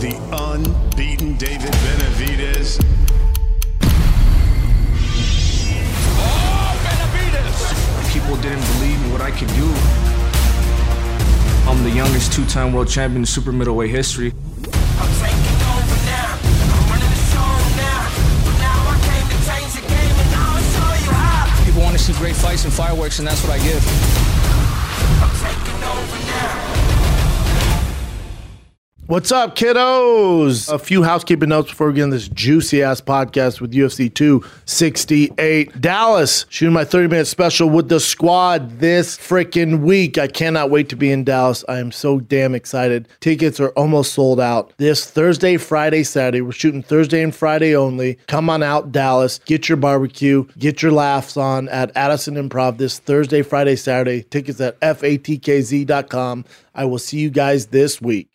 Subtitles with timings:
[0.00, 2.78] the unbeaten David Benavidez.
[6.20, 8.12] Oh, Benavidez!
[8.12, 9.72] People didn't believe in what I could do.
[11.70, 14.30] I'm the youngest two-time world champion in super middleweight history.
[14.30, 15.32] People
[21.82, 23.84] want to see great fights and fireworks, and that's what I give.
[29.08, 30.70] What's up, kiddos?
[30.70, 35.80] A few housekeeping notes before we get in this juicy ass podcast with UFC 268.
[35.80, 40.18] Dallas shooting my 30 minute special with the squad this freaking week.
[40.18, 41.64] I cannot wait to be in Dallas.
[41.70, 43.08] I am so damn excited.
[43.20, 46.42] Tickets are almost sold out this Thursday, Friday, Saturday.
[46.42, 48.18] We're shooting Thursday and Friday only.
[48.26, 49.40] Come on out, Dallas.
[49.46, 54.24] Get your barbecue, get your laughs on at Addison Improv this Thursday, Friday, Saturday.
[54.24, 56.44] Tickets at fatkz.com.
[56.74, 58.28] I will see you guys this week.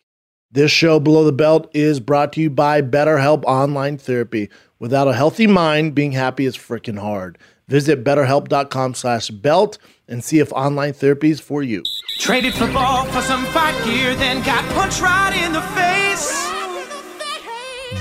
[0.54, 4.48] This show, Below the Belt, is brought to you by BetterHelp Online Therapy.
[4.78, 7.38] Without a healthy mind, being happy is freaking hard.
[7.66, 11.82] Visit betterhelp.com slash belt and see if online therapy is for you.
[12.20, 16.30] Traded football for some fight gear, then got punched right in the face.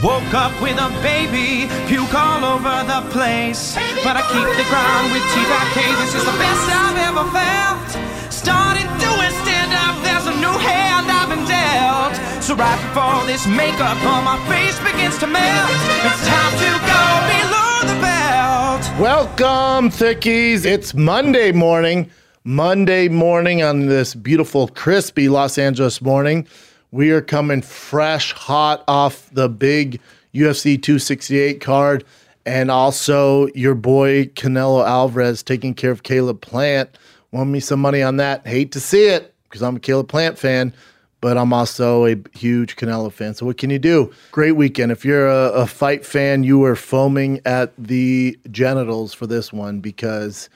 [0.03, 3.73] Woke up with a baby, puke all over the place.
[4.05, 8.31] But I keep the ground with TBK, this is the best I've ever felt.
[8.31, 12.13] Started doing stand-up, new hand I've been dealt.
[12.43, 15.71] So right before this makeup on my face begins to melt,
[16.07, 18.99] it's time to go below the belt.
[18.99, 20.65] Welcome, thickies.
[20.65, 22.11] It's Monday morning.
[22.43, 26.45] Monday morning on this beautiful, crispy Los Angeles morning.
[26.91, 30.01] We are coming fresh, hot off the big
[30.35, 32.03] UFC 268 card.
[32.45, 36.89] And also your boy Canelo Alvarez taking care of Caleb Plant.
[37.31, 38.45] Want me some money on that?
[38.45, 40.73] Hate to see it because I'm a Caleb Plant fan,
[41.21, 43.35] but I'm also a huge Canelo fan.
[43.35, 44.11] So what can you do?
[44.31, 44.91] Great weekend.
[44.91, 49.79] If you're a, a fight fan, you were foaming at the genitals for this one
[49.79, 50.49] because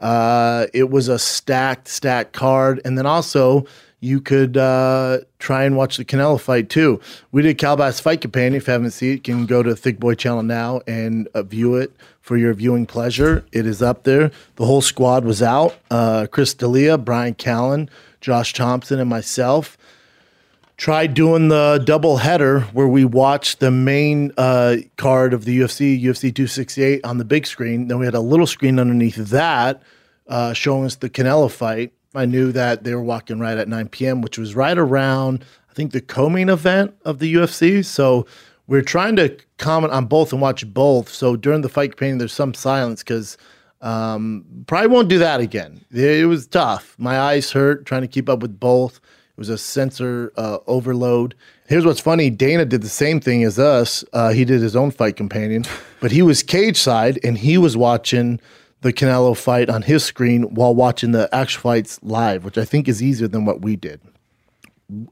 [0.00, 2.78] uh, it was a stacked, stacked card.
[2.84, 3.64] And then also
[4.00, 7.00] you could uh, try and watch the Canelo fight too.
[7.30, 8.54] We did Calabasas Fight Companion.
[8.56, 11.42] If you haven't seen it, you can go to Thick Boy Channel now and uh,
[11.42, 13.46] view it for your viewing pleasure.
[13.50, 14.30] It is up there.
[14.56, 15.74] The whole squad was out.
[15.90, 17.88] Uh, Chris D'Elia, Brian Callen,
[18.22, 19.76] Josh Thompson and myself
[20.78, 26.00] tried doing the double header where we watched the main uh, card of the UFC,
[26.02, 27.88] UFC 268 on the big screen.
[27.88, 29.82] Then we had a little screen underneath that
[30.28, 31.92] uh, showing us the Canelo fight.
[32.14, 35.74] I knew that they were walking right at 9 p.m., which was right around, I
[35.74, 37.84] think, the co event of the UFC.
[37.84, 38.26] So
[38.66, 41.08] we we're trying to comment on both and watch both.
[41.08, 43.36] So during the fight companion, there's some silence because–
[43.82, 45.84] um, probably won't do that again.
[45.90, 46.94] It was tough.
[46.98, 48.96] My eyes hurt trying to keep up with both.
[48.96, 51.34] It was a sensor uh, overload.
[51.68, 54.04] Here's what's funny: Dana did the same thing as us.
[54.12, 55.64] Uh, he did his own fight companion,
[56.00, 58.40] but he was cage side and he was watching
[58.82, 62.88] the Canelo fight on his screen while watching the actual fights live, which I think
[62.88, 64.00] is easier than what we did.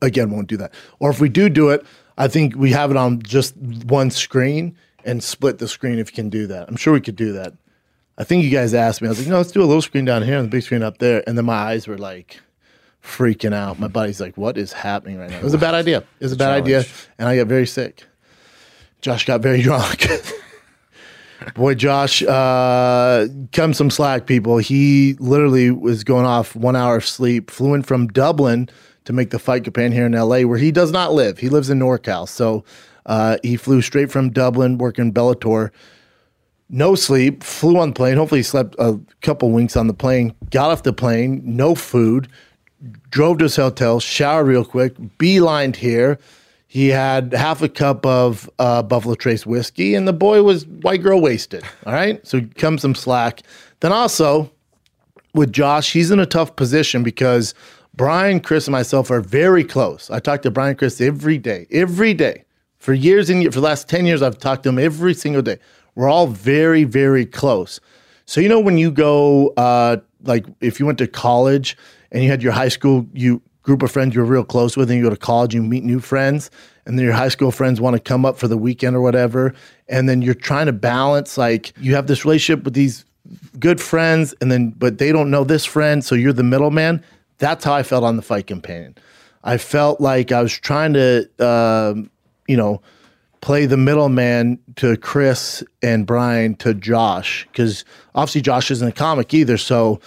[0.02, 0.74] Again, won't do that.
[1.00, 1.84] Or if we do do it,
[2.18, 6.14] I think we have it on just one screen and split the screen if you
[6.14, 6.68] can do that.
[6.68, 7.54] I'm sure we could do that.
[8.20, 9.08] I think you guys asked me.
[9.08, 10.82] I was like, no, let's do a little screen down here and the big screen
[10.82, 11.24] up there.
[11.26, 12.38] And then my eyes were like
[13.02, 13.80] freaking out.
[13.80, 15.38] My body's like, what is happening right now?
[15.38, 16.00] It was a bad idea.
[16.00, 16.66] It was a bad Challenge.
[16.66, 16.84] idea.
[17.18, 18.04] And I got very sick.
[19.00, 20.06] Josh got very drunk.
[21.54, 24.58] Boy, Josh, uh, come some slack, people.
[24.58, 28.68] He literally was going off one hour of sleep, flew in from Dublin
[29.06, 31.38] to make the fight Japan here in LA, where he does not live.
[31.38, 32.28] He lives in NorCal.
[32.28, 32.64] So
[33.06, 35.70] uh, he flew straight from Dublin, working Bellator
[36.70, 38.16] no sleep, flew on plane.
[38.16, 40.34] Hopefully, slept a couple winks on the plane.
[40.50, 42.28] Got off the plane, no food,
[43.10, 46.18] drove to his hotel, showered real quick, beelined here.
[46.68, 51.02] He had half a cup of uh, Buffalo Trace whiskey, and the boy was white
[51.02, 51.64] girl wasted.
[51.86, 53.42] All right, so come some slack.
[53.80, 54.50] Then also
[55.34, 57.54] with Josh, he's in a tough position because
[57.94, 60.10] Brian, Chris, and myself are very close.
[60.10, 62.44] I talk to Brian, Chris every day, every day
[62.78, 63.54] for years and years.
[63.54, 65.58] For the last ten years, I've talked to him every single day.
[65.94, 67.80] We're all very, very close.
[68.26, 71.76] So you know when you go, uh, like if you went to college
[72.12, 74.90] and you had your high school you group of friends you were real close with,
[74.90, 76.50] and you go to college, you meet new friends,
[76.86, 79.52] and then your high school friends want to come up for the weekend or whatever,
[79.88, 83.04] and then you're trying to balance like you have this relationship with these
[83.58, 87.02] good friends, and then but they don't know this friend, so you're the middleman.
[87.38, 88.94] That's how I felt on the fight companion.
[89.42, 91.94] I felt like I was trying to, uh,
[92.46, 92.80] you know
[93.40, 97.84] play the middleman to Chris and Brian to Josh because
[98.14, 99.56] obviously Josh isn't a comic either.
[99.56, 100.00] So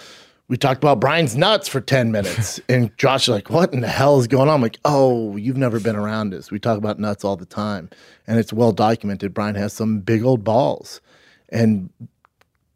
[0.48, 3.88] we talked about Brian's nuts for 10 minutes and Josh is like, what in the
[3.88, 4.54] hell is going on?
[4.54, 6.50] I'm like, oh, you've never been around us.
[6.50, 7.90] We talk about nuts all the time
[8.26, 9.34] and it's well documented.
[9.34, 11.00] Brian has some big old balls
[11.50, 11.90] and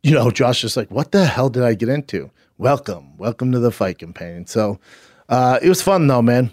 [0.02, 2.30] you know, Josh is like, what the hell did I get into?
[2.56, 3.16] Welcome.
[3.16, 4.46] Welcome to the fight companion.
[4.46, 4.80] So
[5.28, 6.50] uh, it was fun though, man.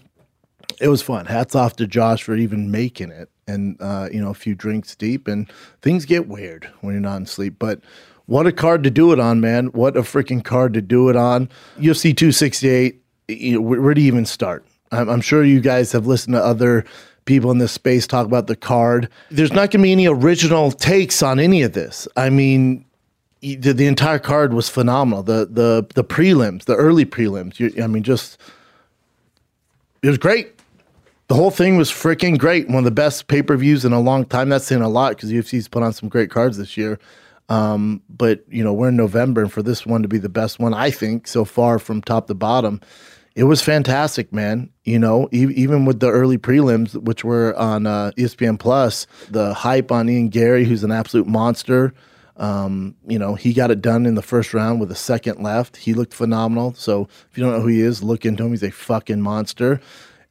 [0.80, 1.26] It was fun.
[1.26, 4.96] Hats off to Josh for even making it and uh, you know a few drinks
[4.96, 5.52] deep, and
[5.82, 7.56] things get weird when you're not in sleep.
[7.60, 7.82] But
[8.26, 9.68] what a card to do it on, man!
[9.68, 11.48] What a freaking card to do it on.
[11.78, 13.02] UFC 268.
[13.28, 14.66] You know, where, where do you even start?
[14.92, 16.86] I'm, I'm sure you guys have listened to other
[17.26, 19.10] people in this space talk about the card.
[19.32, 22.08] There's not going to be any original takes on any of this.
[22.16, 22.86] I mean,
[23.42, 25.24] the, the entire card was phenomenal.
[25.24, 27.60] The the the prelims, the early prelims.
[27.60, 28.40] You, I mean, just
[30.02, 30.52] it was great
[31.28, 32.68] the whole thing was freaking great.
[32.68, 34.50] One of the best pay per views in a long time.
[34.50, 37.00] That's saying a lot because UFC's put on some great cards this year.
[37.48, 40.60] Um, but you know we're in November, and for this one to be the best
[40.60, 42.82] one, I think so far from top to bottom,
[43.36, 44.72] it was fantastic, man.
[44.84, 49.54] You know, e- even with the early prelims, which were on uh, ESPN Plus, the
[49.54, 51.94] hype on Ian Garry, who's an absolute monster.
[52.38, 55.78] Um, you know, he got it done in the first round with a second left.
[55.78, 56.74] He looked phenomenal.
[56.74, 58.50] So if you don't know who he is, look into him.
[58.50, 59.80] He's a fucking monster.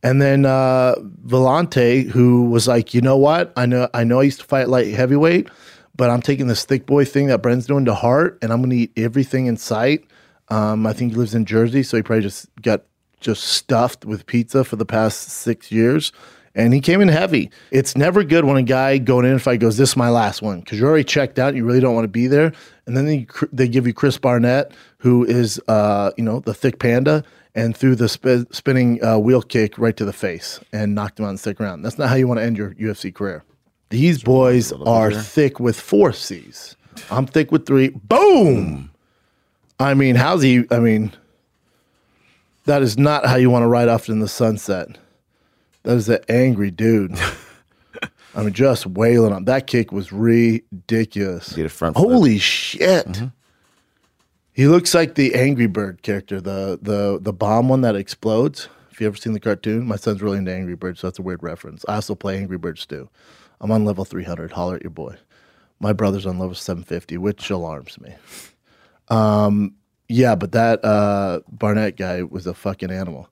[0.05, 0.95] And then uh,
[1.27, 3.55] Villante, who was like, you know what?
[3.57, 5.49] I know I know I used to fight light heavyweight,
[5.97, 8.75] but I'm taking this thick boy thing that Bren's doing to heart, and I'm gonna
[8.75, 10.05] eat everything in sight.
[10.51, 12.83] Um, I think he lives in Jersey, so he probably just got
[13.21, 16.13] just stuffed with pizza for the past six years.
[16.57, 17.51] And he came in heavy.
[17.73, 20.43] It's never good when a guy going in a fight goes, "This is my last
[20.43, 21.55] one," because you're already checked out.
[21.55, 22.53] You really don't want to be there.
[22.87, 26.79] And then they, they give you Chris Barnett, who is uh, you know the thick
[26.79, 27.25] panda,
[27.55, 31.25] and threw the sp- spinning uh, wheel kick right to the face and knocked him
[31.27, 31.85] on the second round.
[31.85, 33.45] That's not how you want to end your UFC career.
[33.91, 36.75] These boys are thick with four C's.
[37.11, 37.91] I'm thick with three.
[37.91, 38.91] Boom.
[39.79, 40.65] I mean, how's he?
[40.71, 41.13] I mean,
[42.65, 44.97] that is not how you want to ride off in the sunset.
[45.85, 47.13] That is an angry dude.
[48.35, 51.55] I mean, just wailing on that kick was ridiculous.
[51.95, 52.41] Holy flip.
[52.43, 53.07] shit!
[53.07, 53.27] Mm-hmm.
[54.55, 58.69] He looks like the Angry Bird character, the the the bomb one that explodes.
[58.93, 61.23] If you ever seen the cartoon, my son's really into Angry Birds, so that's a
[61.23, 61.85] weird reference.
[61.89, 63.09] I also play Angry Birds too.
[63.61, 64.53] I'm on level 300.
[64.53, 65.17] Holler at your boy.
[65.81, 68.15] My brother's on level 750, which alarms me.
[69.09, 69.75] Um,
[70.09, 73.29] yeah, but that uh, Barnett guy was a fucking animal.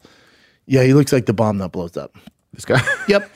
[0.66, 2.16] Yeah, he looks like the bomb that blows up.
[2.52, 2.82] This guy.
[3.06, 3.30] Yep.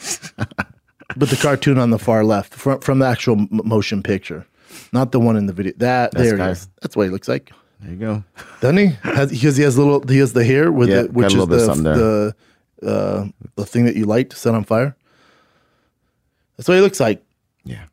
[1.16, 4.44] but the cartoon on the far left from from the actual m- motion picture,
[4.92, 5.72] not the one in the video.
[5.76, 6.34] That That's there.
[6.40, 6.68] It is.
[6.82, 7.52] That's what he looks like.
[7.86, 8.24] There you go.
[8.60, 8.86] Doesn't he?
[9.04, 10.02] Has, because he has little.
[10.08, 12.34] He has the hair with yeah, the, which is the
[12.82, 14.96] the, uh, the thing that you light to set on fire.
[16.56, 17.22] That's what he looks like.
[17.64, 17.84] Yeah.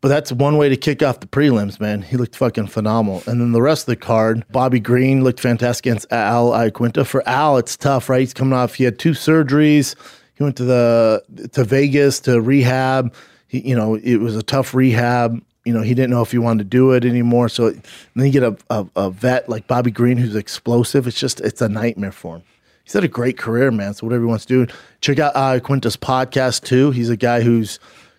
[0.00, 2.00] But that's one way to kick off the prelims, man.
[2.00, 3.22] He looked fucking phenomenal.
[3.26, 7.04] And then the rest of the card, Bobby Green looked fantastic against Al Iaquinta.
[7.06, 8.20] For Al, it's tough, right?
[8.20, 8.74] He's coming off.
[8.76, 9.94] He had two surgeries.
[10.36, 13.12] He went to the to Vegas to rehab.
[13.48, 16.38] He, you know, it was a tough rehab you know, he didn't know if he
[16.38, 17.48] wanted to do it anymore.
[17.48, 21.06] So then you get a, a, a, vet like Bobby Green who's explosive.
[21.06, 22.42] It's just, it's a nightmare for him.
[22.84, 23.94] He's had a great career, man.
[23.94, 26.90] So whatever he wants to do, check out uh, Quintus podcast too.
[26.90, 27.78] He's a guy who's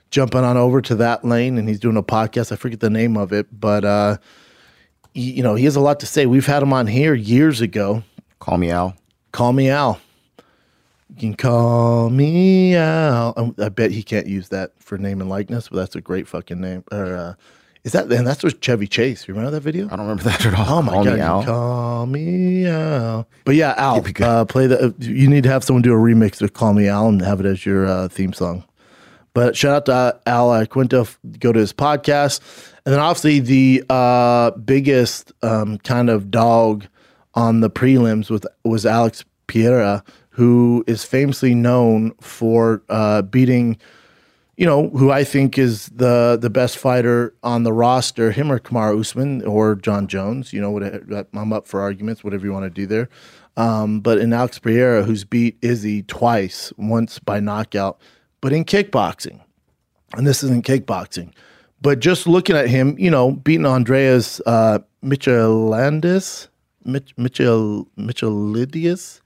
[0.10, 2.52] jumping on over to that lane and he's doing a podcast.
[2.52, 4.18] I forget the name of it, but, uh,
[5.14, 6.26] he, you know, he has a lot to say.
[6.26, 8.04] We've had him on here years ago.
[8.40, 8.96] Call me Al.
[9.32, 10.02] Call me Al.
[11.10, 13.36] You can call me out.
[13.38, 16.28] Oh, I bet he can't use that for name and likeness, but that's a great
[16.28, 16.84] fucking name.
[16.92, 17.34] Or uh,
[17.84, 18.12] is that?
[18.12, 19.28] And that's with Chevy Chase.
[19.28, 19.86] You remember that video?
[19.86, 20.80] I don't remember that at all.
[20.80, 21.14] Oh my call god!
[21.16, 21.46] Me out.
[21.46, 23.28] Call me out.
[23.46, 24.88] But yeah, Al, uh, play the.
[24.88, 27.40] Uh, you need to have someone do a remix of "Call Me Al" and have
[27.40, 28.64] it as your uh, theme song.
[29.36, 31.08] But shout out to uh, Al Quinto.
[31.40, 32.40] Go to his podcast,
[32.84, 36.88] and then obviously the biggest um, kind of dog
[37.36, 40.04] on the prelims with was Alex Pereira
[40.36, 43.78] who is famously known for uh, beating,
[44.58, 48.60] you know, who I think is the the best fighter on the roster, him or
[48.60, 50.52] Kamaru Usman or Jon Jones.
[50.52, 53.10] You know, what uh, I'm up for arguments, whatever you want to do there.
[53.58, 57.98] Um, but in Alex Pereira, who's beat Izzy twice, once by knockout,
[58.42, 59.40] but in kickboxing,
[60.18, 61.32] and this isn't kickboxing,
[61.82, 66.50] but just looking at him, you know, beating Andreas uh, Michelandis,
[66.84, 69.22] Mich- Michel Michelandis,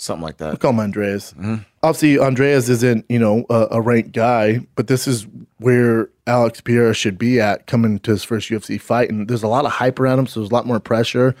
[0.00, 0.52] something like that.
[0.52, 1.32] We call him Andreas.
[1.34, 1.56] Mm-hmm.
[1.82, 5.26] Obviously, Andreas isn't you know a, a, ranked guy, but this is
[5.58, 9.48] where Alex Pierre should be at coming to his first UFC fight, and there's a
[9.48, 11.34] lot of hype around him, so there's a lot more pressure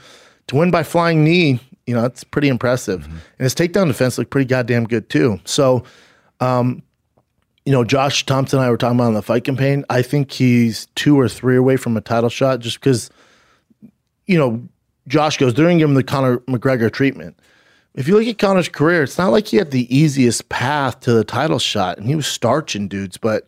[0.48, 1.58] to win by flying knee.
[1.86, 3.12] You know, it's pretty impressive, mm-hmm.
[3.12, 5.40] and his takedown defense looked pretty goddamn good too.
[5.44, 5.84] So,
[6.40, 6.82] um,
[7.64, 9.84] you know, Josh Thompson and I were talking about on the fight companion.
[9.90, 13.10] I think he's two or three away from a title shot, just because,
[14.26, 14.62] you know.
[15.08, 17.34] Josh goes, they're going to give him the Conor McGregor treatment
[17.94, 21.12] if you look at Conor's career, it's not like he had the easiest path to
[21.12, 23.16] the title shot, and he was starching dudes.
[23.16, 23.44] But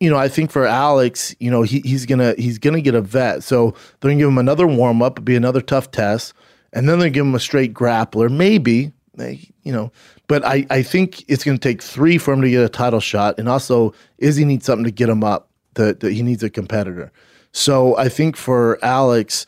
[0.00, 3.00] you know, I think for Alex, you know, he, he's gonna he's gonna get a
[3.02, 3.70] vet, so
[4.00, 6.32] they're gonna give him another warm up, be another tough test,
[6.72, 8.92] and then they give him a straight grappler, maybe.
[9.16, 9.92] They, eh, you know,
[10.26, 13.38] but I I think it's gonna take three for him to get a title shot,
[13.38, 15.50] and also Izzy needs something to get him up.
[15.74, 17.10] That he needs a competitor.
[17.50, 19.44] So I think for Alex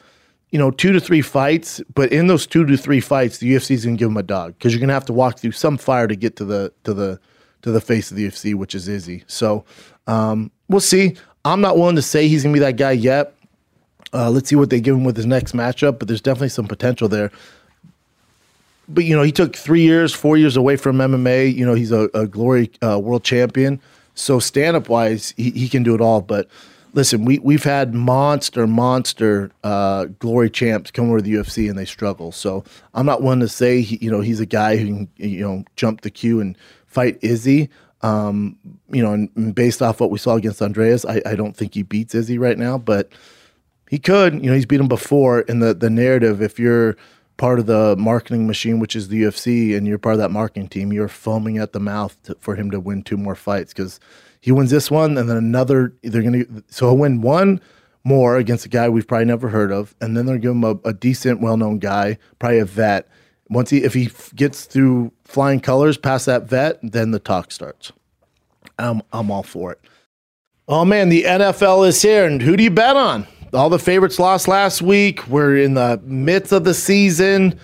[0.50, 3.72] you know, two to three fights, but in those two to three fights, the UFC
[3.72, 6.06] is gonna give him a dog because you're gonna have to walk through some fire
[6.06, 7.18] to get to the to the
[7.62, 9.24] to the face of the UFC, which is Izzy.
[9.26, 9.64] So
[10.06, 11.16] um, we'll see.
[11.44, 13.34] I'm not willing to say he's gonna be that guy yet.
[14.12, 16.66] Uh, let's see what they give him with his next matchup, but there's definitely some
[16.68, 17.32] potential there.
[18.88, 21.52] But you know, he took three years, four years away from MMA.
[21.54, 23.80] You know, he's a, a glory uh, world champion.
[24.14, 26.48] So stand up wise, he, he can do it all, but
[26.96, 31.84] listen, we we've had monster monster uh, glory champs come over the UFC and they
[31.84, 32.32] struggle.
[32.32, 35.46] So I'm not one to say he, you know he's a guy who can you
[35.46, 37.68] know jump the queue and fight Izzy.
[38.02, 38.58] Um,
[38.90, 41.74] you know, and, and based off what we saw against Andreas, I, I don't think
[41.74, 43.10] he beats Izzy right now, but
[43.88, 44.34] he could.
[44.34, 45.44] You know, he's beat him before.
[45.48, 46.96] And the the narrative, if you're
[47.36, 50.68] part of the marketing machine, which is the UFC, and you're part of that marketing
[50.68, 54.00] team, you're foaming at the mouth to, for him to win two more fights because
[54.46, 55.92] he wins this one, and then another.
[56.04, 57.60] They're gonna so he'll win one
[58.04, 60.80] more against a guy we've probably never heard of, and then they're gonna give him
[60.84, 63.08] a, a decent, well-known guy, probably a vet.
[63.50, 67.50] Once he, if he f- gets through flying colors past that vet, then the talk
[67.50, 67.90] starts.
[68.78, 69.80] I'm I'm all for it.
[70.68, 73.26] Oh man, the NFL is here, and who do you bet on?
[73.52, 75.26] All the favorites lost last week.
[75.26, 77.58] We're in the midst of the season.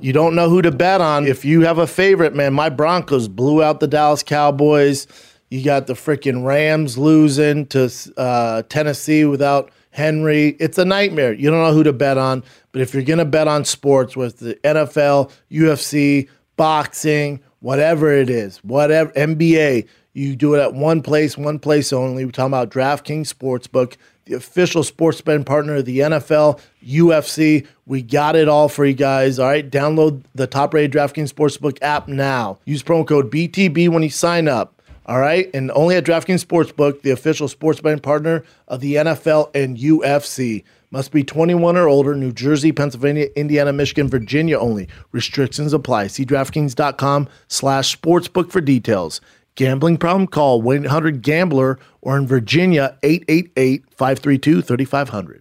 [0.00, 1.26] You don't know who to bet on.
[1.26, 5.08] If you have a favorite, man, my Broncos blew out the Dallas Cowboys.
[5.50, 10.48] You got the freaking Rams losing to uh, Tennessee without Henry.
[10.60, 11.32] It's a nightmare.
[11.32, 12.44] You don't know who to bet on.
[12.72, 18.28] But if you're going to bet on sports with the NFL, UFC, boxing, whatever it
[18.28, 22.26] is, whatever, NBA, you do it at one place, one place only.
[22.26, 27.66] We're talking about DraftKings Sportsbook, the official sports betting partner of the NFL, UFC.
[27.86, 29.38] We got it all for you guys.
[29.38, 32.58] All right, download the top rated DraftKings Sportsbook app now.
[32.66, 34.74] Use promo code BTB when you sign up.
[35.08, 35.48] All right.
[35.54, 40.64] And only at DraftKings Sportsbook, the official sports betting partner of the NFL and UFC.
[40.90, 44.86] Must be 21 or older, New Jersey, Pennsylvania, Indiana, Michigan, Virginia only.
[45.12, 46.08] Restrictions apply.
[46.08, 49.22] See DraftKings.com slash sportsbook for details.
[49.54, 50.26] Gambling problem?
[50.26, 55.40] Call 1-800-GAMBLER or in Virginia, 888-532-3500.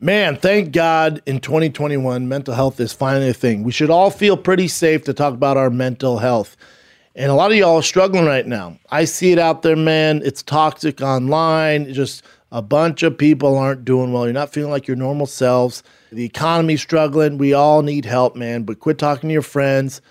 [0.00, 3.62] Man, thank God in 2021, mental health is finally a thing.
[3.62, 6.54] We should all feel pretty safe to talk about our mental health.
[7.16, 8.76] And a lot of y'all are struggling right now.
[8.90, 10.20] I see it out there, man.
[10.24, 11.82] It's toxic online.
[11.82, 14.24] It's just a bunch of people aren't doing well.
[14.24, 15.84] You're not feeling like your normal selves.
[16.10, 17.38] The economy's struggling.
[17.38, 18.64] We all need help, man.
[18.64, 20.02] But quit talking to your friends.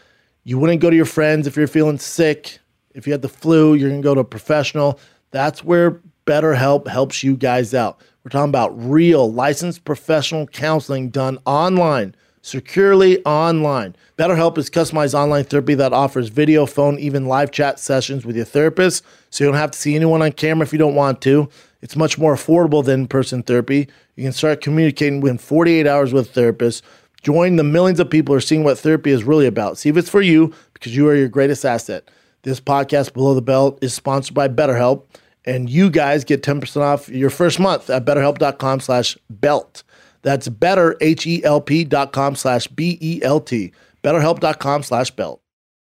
[0.46, 2.60] You wouldn't go to your friends if you're feeling sick.
[2.96, 4.98] If you had the flu, you're going to go to a professional.
[5.32, 8.00] That's where BetterHelp helps you guys out.
[8.24, 13.96] We're talking about real licensed professional counseling done online securely online.
[14.18, 18.44] BetterHelp is customized online therapy that offers video, phone, even live chat sessions with your
[18.46, 21.50] therapist, so you don't have to see anyone on camera if you don't want to.
[21.82, 23.88] It's much more affordable than in person therapy.
[24.16, 26.84] You can start communicating within 48 hours with a therapist.
[27.24, 29.78] Join the millions of people who are seeing what therapy is really about.
[29.78, 32.10] See if it's for you because you are your greatest asset.
[32.44, 35.04] This podcast, Below the Belt, is sponsored by BetterHelp,
[35.46, 39.84] and you guys get 10% off your first month at betterhelp.com slash belt.
[40.24, 43.72] That's better, dot com slash B-E-L-T,
[44.03, 45.42] betterhelp.com slash belt.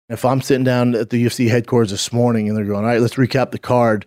[0.09, 3.01] If I'm sitting down at the UFC headquarters this morning and they're going, all right,
[3.01, 4.05] let's recap the card.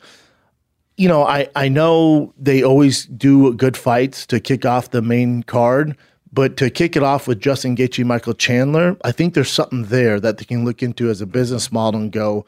[0.97, 5.43] You know, I, I know they always do good fights to kick off the main
[5.45, 5.97] card,
[6.33, 10.21] but to kick it off with Justin Gaethje, Michael Chandler, I think there's something there
[10.21, 12.45] that they can look into as a business model and go,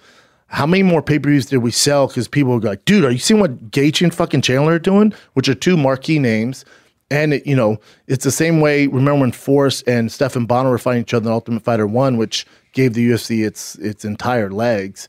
[0.48, 2.06] how many more pay-per-views did we sell?
[2.08, 5.14] Because people are like, dude, are you seeing what Gaethje and fucking Chandler are doing?
[5.32, 6.66] Which are two marquee names
[7.12, 7.76] and it, you know
[8.08, 8.86] it's the same way.
[8.86, 12.46] Remember when Forrest and Stephan Bonnar were fighting each other in Ultimate Fighter One, which
[12.72, 15.06] gave the UFC its its entire legs.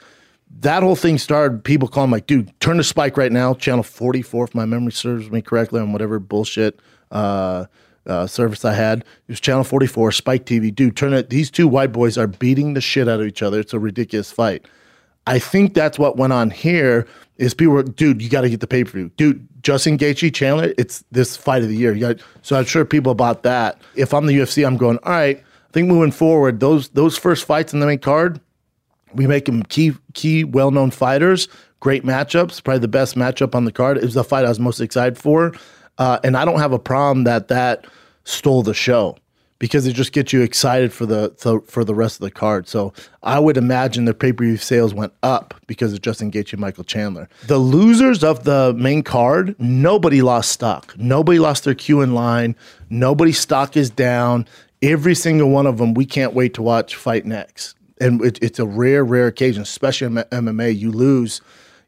[0.59, 1.63] That whole thing started.
[1.63, 4.91] People calling like, "Dude, turn to Spike right now." Channel forty four, if my memory
[4.91, 6.79] serves me correctly, on whatever bullshit
[7.11, 7.65] uh,
[8.05, 8.99] uh, service I had.
[8.99, 10.75] It was Channel forty four, Spike TV.
[10.75, 11.29] Dude, turn it.
[11.29, 13.61] These two white boys are beating the shit out of each other.
[13.61, 14.65] It's a ridiculous fight.
[15.27, 18.59] I think that's what went on here is people were, dude, you got to get
[18.59, 19.09] the pay per view.
[19.17, 21.93] Dude, Justin Gaethje Chandler, it's this fight of the year.
[21.95, 23.81] Got, so I'm sure people bought that.
[23.95, 27.45] If I'm the UFC, I'm going, all right, I think moving forward, those those first
[27.45, 28.39] fights in the main card,
[29.13, 31.47] we make them key, key well known fighters,
[31.79, 33.97] great matchups, probably the best matchup on the card.
[33.97, 35.53] It was the fight I was most excited for.
[35.99, 37.85] Uh, and I don't have a problem that that
[38.23, 39.15] stole the show
[39.63, 41.29] because it just gets you excited for the
[41.69, 42.67] for the rest of the card.
[42.67, 42.91] So
[43.23, 46.83] I would imagine the pay per view sales went up because of Justin Gaethje, Michael
[46.83, 47.29] Chandler.
[47.47, 50.93] The losers of the main card, nobody lost stock.
[50.97, 52.57] Nobody lost their queue in line.
[52.89, 54.45] Nobody's stock is down.
[54.81, 55.93] Every single one of them.
[55.93, 57.73] We can't wait to watch fight next.
[58.01, 60.77] And it, it's a rare, rare occasion, especially in MMA.
[60.77, 61.39] You lose,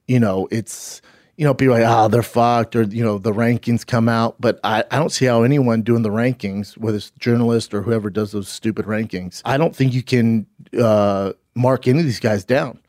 [0.07, 1.01] you know, it's
[1.37, 4.35] you know, be like, ah, oh, they're fucked, or, you know, the rankings come out.
[4.39, 8.09] But I, I don't see how anyone doing the rankings, whether it's journalist or whoever
[8.09, 10.47] does those stupid rankings, I don't think you can
[10.79, 12.79] uh, mark any of these guys down,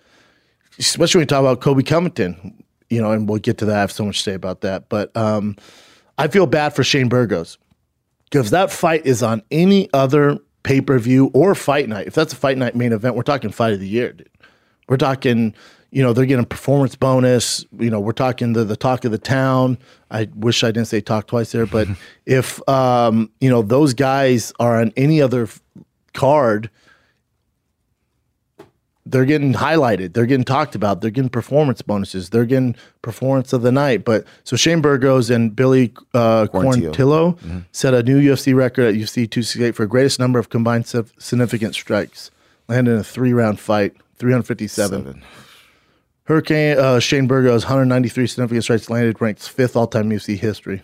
[0.79, 3.76] especially when you talk about Colby Covington, you know, and we'll get to that.
[3.79, 4.88] I have so much to say about that.
[4.88, 5.57] But um,
[6.19, 7.59] I feel bad for Shane Burgos
[8.31, 12.07] because that fight is on any other pay per view or fight night.
[12.07, 14.29] If that's a fight night main event, we're talking fight of the year, dude.
[14.88, 15.53] We're talking
[15.90, 19.78] you know they're getting performance bonus you know we're talking the talk of the town
[20.11, 21.88] i wish i didn't say talk twice there but
[22.26, 25.49] if um, you know those guys are on any other
[26.12, 26.71] card
[29.09, 33.62] they're getting highlighted they're getting talked about they're getting performance bonuses they're getting performance of
[33.62, 37.59] the night but so shane burgos and billy uh, quarantillo mm-hmm.
[37.71, 40.87] set a new ufc record at ufc 268 for greatest number of combined
[41.19, 42.33] significant strikes
[42.66, 45.23] landed in a three round fight 357 Seven.
[46.26, 50.83] Hurricane uh, Shane Burgos, 193 significant strikes landed, ranks fifth all time UFC history.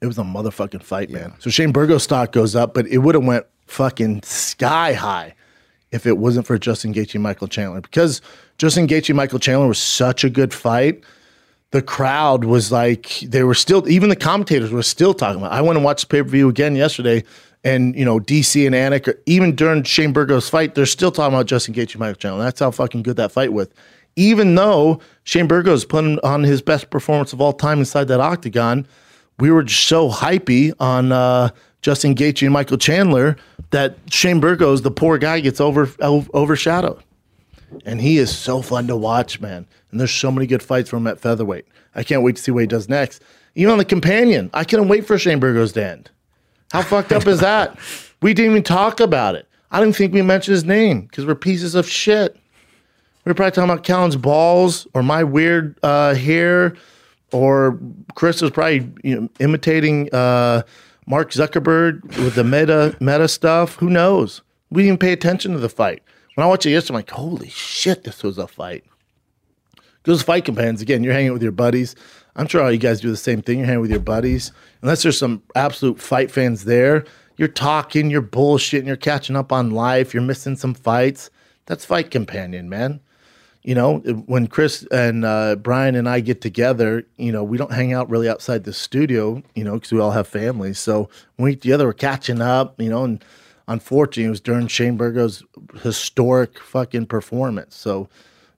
[0.00, 1.18] It was a motherfucking fight, yeah.
[1.18, 1.34] man.
[1.38, 5.34] So Shane Burgos' stock goes up, but it would have went fucking sky high
[5.92, 8.20] if it wasn't for Justin Gaethje and Michael Chandler because
[8.58, 11.04] Justin Gaethje and Michael Chandler was such a good fight.
[11.70, 15.52] The crowd was like they were still even the commentators were still talking about.
[15.52, 15.56] It.
[15.56, 17.22] I went and watched the pay per view again yesterday,
[17.62, 21.46] and you know DC and Anik, even during Shane Burgos' fight, they're still talking about
[21.46, 22.42] Justin Gaethje and Michael Chandler.
[22.42, 23.68] That's how fucking good that fight was
[24.18, 28.84] even though Shane Burgos put on his best performance of all time inside that octagon,
[29.38, 31.50] we were just so hypey on uh,
[31.82, 33.36] Justin Gaethje and Michael Chandler
[33.70, 36.98] that Shane Burgos, the poor guy, gets over overshadowed.
[37.84, 39.64] And he is so fun to watch, man.
[39.92, 41.66] And there's so many good fights from him at featherweight.
[41.94, 43.22] I can't wait to see what he does next.
[43.54, 46.10] Even on the companion, I couldn't wait for Shane Burgos to end.
[46.72, 47.78] How fucked up is that?
[48.20, 49.46] We didn't even talk about it.
[49.70, 52.36] I didn't think we mentioned his name because we're pieces of shit
[53.28, 56.74] we are probably talking about Callen's balls or my weird uh, hair,
[57.30, 57.78] or
[58.14, 60.62] Chris is probably you know, imitating uh,
[61.06, 63.74] Mark Zuckerberg with the meta meta stuff.
[63.76, 64.40] Who knows?
[64.70, 66.02] We didn't pay attention to the fight.
[66.36, 68.82] When I watched it yesterday, I'm like, holy shit, this was a fight.
[70.04, 71.96] Those fight companions, again, you're hanging with your buddies.
[72.34, 73.58] I'm sure all you guys do the same thing.
[73.58, 74.52] You're hanging with your buddies.
[74.80, 77.04] Unless there's some absolute fight fans there,
[77.36, 81.28] you're talking, you're bullshitting, you're catching up on life, you're missing some fights.
[81.66, 83.00] That's fight companion, man
[83.68, 87.70] you know, when Chris and uh, Brian and I get together, you know, we don't
[87.70, 90.78] hang out really outside the studio, you know, because we all have families.
[90.78, 93.22] So when we together, we're catching up, you know, and
[93.66, 95.42] unfortunately, it was during Shane Burgo's
[95.82, 97.76] historic fucking performance.
[97.76, 98.08] So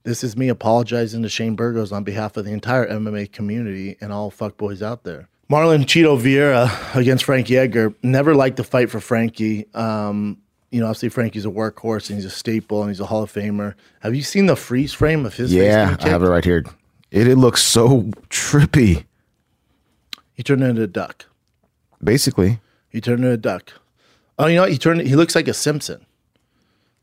[0.05, 4.13] this is me apologizing to Shane Burgos on behalf of the entire MMA community and
[4.13, 5.29] all fuckboys out there.
[5.51, 7.93] Marlon Chito Vera against Frankie Edgar.
[8.05, 9.67] Never liked to fight for Frankie.
[9.75, 10.39] Um,
[10.71, 13.33] you know, obviously Frankie's a workhorse and he's a staple and he's a Hall of
[13.33, 13.75] Famer.
[14.01, 15.53] Have you seen the freeze frame of his?
[15.53, 16.65] Yeah, I have it right here.
[17.11, 19.05] It, it looks so trippy.
[20.33, 21.27] He turned into a duck.
[22.03, 23.73] Basically, he turned into a duck.
[24.39, 24.73] Oh, you know, what?
[24.73, 25.01] he turned.
[25.03, 26.07] He looks like a Simpson.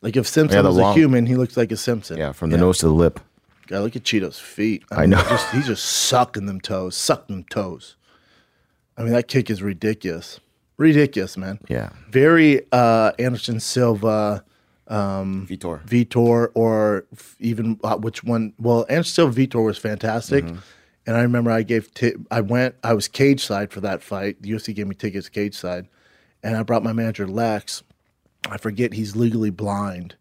[0.01, 2.17] Like if Simpson yeah, was long, a human, he looks like a Simpson.
[2.17, 2.61] Yeah, from the yeah.
[2.63, 3.19] nose to the lip.
[3.67, 4.83] God, look at Chito's feet.
[4.91, 5.17] I, I know.
[5.27, 7.97] Just, he's just sucking them toes, sucking them toes.
[8.97, 10.39] I mean, that kick is ridiculous
[10.77, 11.59] ridiculous, man.
[11.67, 14.43] Yeah, very uh, Anderson Silva,
[14.87, 17.05] um, Vitor, Vitor, or
[17.39, 18.53] even uh, which one?
[18.59, 20.45] Well, Anderson Silva Vitor was fantastic.
[20.45, 20.57] Mm-hmm.
[21.05, 24.41] And I remember I gave t- I went I was cage side for that fight.
[24.41, 25.87] The UFC gave me tickets cage side,
[26.43, 27.83] and I brought my manager Lex.
[28.49, 30.15] I forget he's legally blind,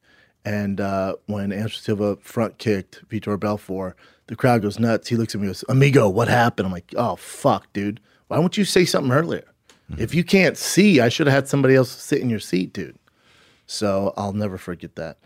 [0.44, 3.96] and uh, when Anderson Silva front kicked Vitor Belfort,
[4.28, 5.08] the crowd goes nuts.
[5.08, 8.38] He looks at me, and goes, "Amigo, what happened?" I'm like, "Oh fuck, dude, why
[8.38, 9.44] won't you say something earlier?"
[9.90, 10.02] Mm-hmm.
[10.02, 12.96] If you can't see, I should have had somebody else sit in your seat, dude.
[13.66, 15.18] So I'll never forget that.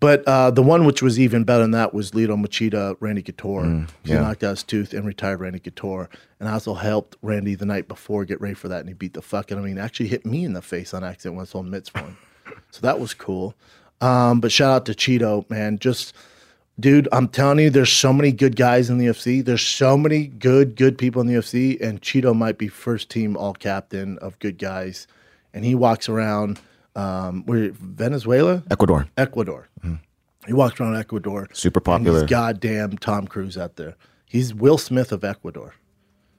[0.00, 3.64] But uh, the one which was even better than that was Lyoto Machida, Randy Couture.
[3.64, 4.16] Mm, yeah.
[4.16, 6.08] He knocked out his tooth and retired Randy Couture.
[6.38, 9.14] And I also helped Randy the night before get ready for that, and he beat
[9.14, 11.52] the fuck out of me and actually hit me in the face on accident once
[11.56, 12.16] on mitts for him.
[12.70, 13.54] so that was cool.
[14.00, 15.78] Um, but shout out to Chito, man.
[15.78, 16.12] Just–
[16.80, 19.44] dude, I'm telling you, there's so many good guys in the UFC.
[19.44, 23.36] There's so many good, good people in the UFC, and Chito might be first team
[23.36, 25.06] all captain of good guys,
[25.52, 26.60] and he walks around.
[26.96, 29.68] Um, where Venezuela, Ecuador, Ecuador.
[29.84, 29.94] Mm-hmm.
[30.48, 32.20] He walks around Ecuador, super popular.
[32.20, 33.94] And goddamn Tom Cruise out there.
[34.26, 35.74] He's Will Smith of Ecuador.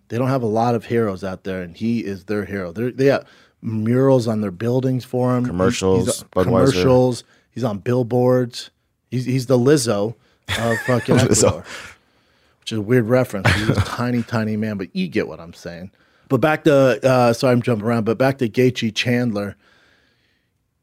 [0.09, 2.73] They don't have a lot of heroes out there, and he is their hero.
[2.73, 3.25] They're, they have
[3.61, 5.45] murals on their buildings for him.
[5.45, 7.23] Commercials, he's, he's commercials.
[7.51, 8.69] He's on billboards.
[9.11, 10.15] He's he's the Lizzo
[10.57, 11.63] of fucking Ecuador, so.
[12.59, 13.49] which is a weird reference.
[13.53, 15.91] He's a tiny, tiny man, but you get what I'm saying.
[16.27, 19.55] But back to uh, sorry, I'm jumping around, but back to Gaethje Chandler.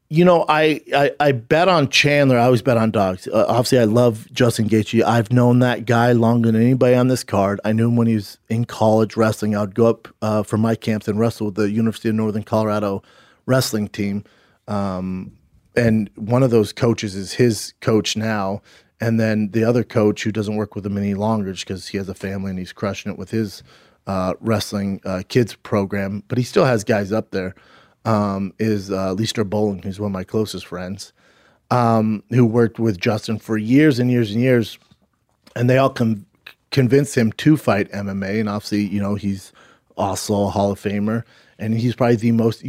[0.09, 2.39] You know, I, I, I bet on Chandler.
[2.39, 3.27] I always bet on dogs.
[3.27, 5.03] Uh, obviously, I love Justin Gaethje.
[5.03, 7.61] I've known that guy longer than anybody on this card.
[7.65, 9.57] I knew him when he was in college wrestling.
[9.57, 12.45] I would go up uh, from my camps and wrestle with the University of Northern
[12.45, 13.03] Colorado
[13.47, 14.23] wrestling team.
[14.69, 15.33] Um,
[15.75, 18.63] and one of those coaches is his coach now.
[19.01, 22.09] And then the other coach who doesn't work with him any longer because he has
[22.09, 23.63] a family and he's crushing it with his
[24.07, 27.55] uh, wrestling uh, kids program, but he still has guys up there.
[28.05, 31.13] Um, is uh, Lester Bowling, who's one of my closest friends,
[31.73, 34.79] um, who worked with Justin for years and years and years,
[35.57, 36.25] and they all con-
[36.71, 38.39] convinced him to fight MMA.
[38.39, 39.53] And obviously, you know, he's
[39.97, 41.25] also a Hall of Famer,
[41.59, 42.65] and he's probably the most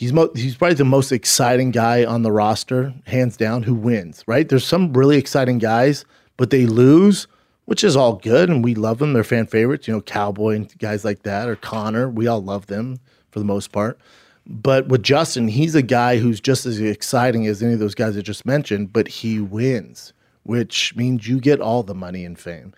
[0.00, 4.24] he's mo- he's probably the most exciting guy on the roster, hands down, who wins,
[4.26, 4.48] right?
[4.48, 6.06] There's some really exciting guys,
[6.38, 7.28] but they lose,
[7.66, 9.12] which is all good, and we love them.
[9.12, 12.08] They're fan favorites, you know, Cowboy and guys like that, or Conor.
[12.08, 12.98] We all love them
[13.30, 13.98] for the most part.
[14.46, 18.16] But with Justin, he's a guy who's just as exciting as any of those guys
[18.16, 22.72] I just mentioned, but he wins, which means you get all the money and fame.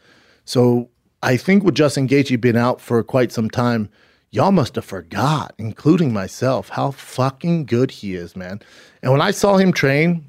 [0.45, 0.89] So
[1.23, 3.89] I think with Justin Gaethje being out for quite some time,
[4.33, 8.61] y'all must have forgot, including myself, how fucking good he is, man.
[9.03, 10.25] And when I saw him train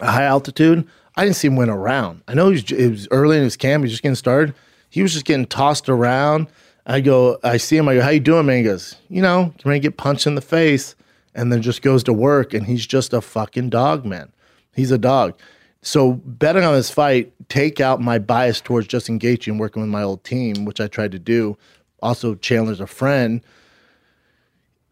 [0.00, 2.22] at high altitude, I didn't see him win around.
[2.28, 4.54] I know was, it was early in his camp; he was just getting started.
[4.90, 6.46] He was just getting tossed around.
[6.86, 7.88] I go, I see him.
[7.88, 10.34] I go, "How you doing, man?" He goes, "You know, can to get punched in
[10.36, 10.94] the face?"
[11.34, 14.32] And then just goes to work, and he's just a fucking dog, man.
[14.74, 15.38] He's a dog.
[15.82, 19.90] So betting on this fight, take out my bias towards Justin Gaethje and working with
[19.90, 21.56] my old team, which I tried to do
[22.02, 23.40] also Chandler's a friend.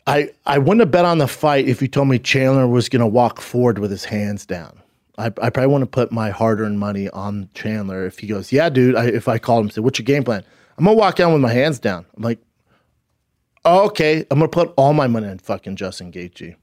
[0.07, 3.01] I I wouldn't have bet on the fight if you told me Chandler was going
[3.01, 4.81] to walk forward with his hands down.
[5.19, 8.69] I, I probably want to put my hard-earned money on Chandler if he goes, yeah,
[8.69, 8.95] dude.
[8.95, 10.45] I, if I called him, say, said, "What's your game plan?"
[10.79, 12.07] I'm gonna walk down with my hands down.
[12.17, 12.39] I'm like,
[13.65, 16.55] oh, okay, I'm gonna put all my money on fucking Justin Gaethje.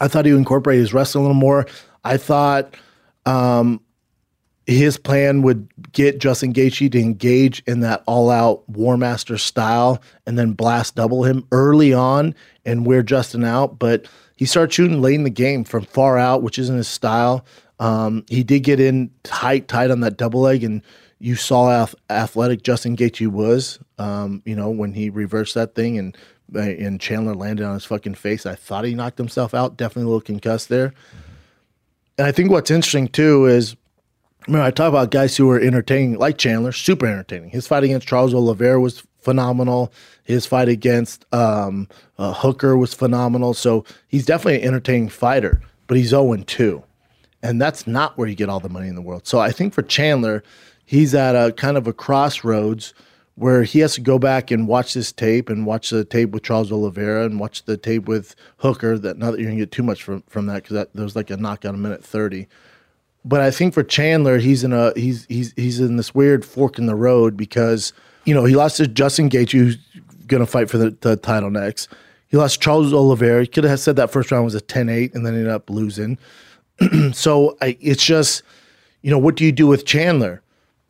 [0.00, 1.66] I thought he would incorporate his wrestling a little more.
[2.02, 2.74] I thought
[3.26, 3.80] um,
[4.66, 10.36] his plan would get Justin Gaethje to engage in that all-out War Master style and
[10.38, 13.78] then blast double him early on and wear Justin out.
[13.78, 17.44] But he started shooting late in the game from far out, which isn't his style.
[17.78, 20.82] Um, he did get in tight, tight on that double leg, and
[21.20, 23.78] you saw how athletic Justin Gaethje was.
[23.98, 26.16] Um, you know when he reversed that thing and
[26.54, 28.44] and Chandler landed on his fucking face.
[28.46, 29.76] I thought he knocked himself out.
[29.76, 30.92] Definitely a little concussed there.
[32.18, 33.76] And I think what's interesting too is
[34.46, 37.50] Remember, I talk about guys who are entertaining, like Chandler, super entertaining.
[37.50, 39.92] His fight against Charles Oliveira was phenomenal.
[40.22, 43.54] His fight against um, uh, Hooker was phenomenal.
[43.54, 46.82] So he's definitely an entertaining fighter, but he's 0 2.
[47.42, 49.26] And that's not where you get all the money in the world.
[49.26, 50.44] So I think for Chandler,
[50.84, 52.94] he's at a kind of a crossroads
[53.34, 56.42] where he has to go back and watch this tape and watch the tape with
[56.44, 58.96] Charles Oliveira and watch the tape with Hooker.
[58.96, 61.30] That not that you're gonna get too much from, from that because that, was like
[61.30, 62.46] a knockout a minute 30
[63.26, 66.78] but I think for Chandler, he's in a he's he's he's in this weird fork
[66.78, 67.92] in the road because
[68.24, 69.76] you know he lost to Justin Gaethje, who's
[70.28, 71.88] going to fight for the, the, title next.
[72.28, 73.42] He lost Charles Oliveira.
[73.42, 76.18] He could have said that first round was a 10-8 and then ended up losing.
[77.12, 78.42] so I, it's just
[79.02, 80.40] you know what do you do with Chandler?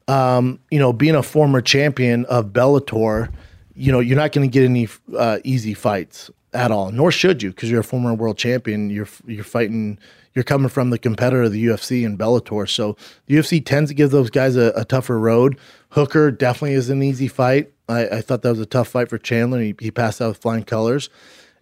[0.09, 3.33] Um, you know, being a former champion of Bellator,
[3.75, 7.42] you know you're not going to get any uh, easy fights at all, nor should
[7.42, 8.90] you because you're a former world champion.
[8.90, 9.99] You're you're fighting
[10.37, 12.68] you're coming from the competitor of the UFC and Bellator.
[12.68, 12.94] So
[13.25, 15.59] the UFC tends to give those guys a, a tougher road.
[15.92, 17.72] Hooker definitely is an easy fight.
[17.88, 19.61] I, I, thought that was a tough fight for Chandler.
[19.62, 21.09] He, he passed out with flying colors.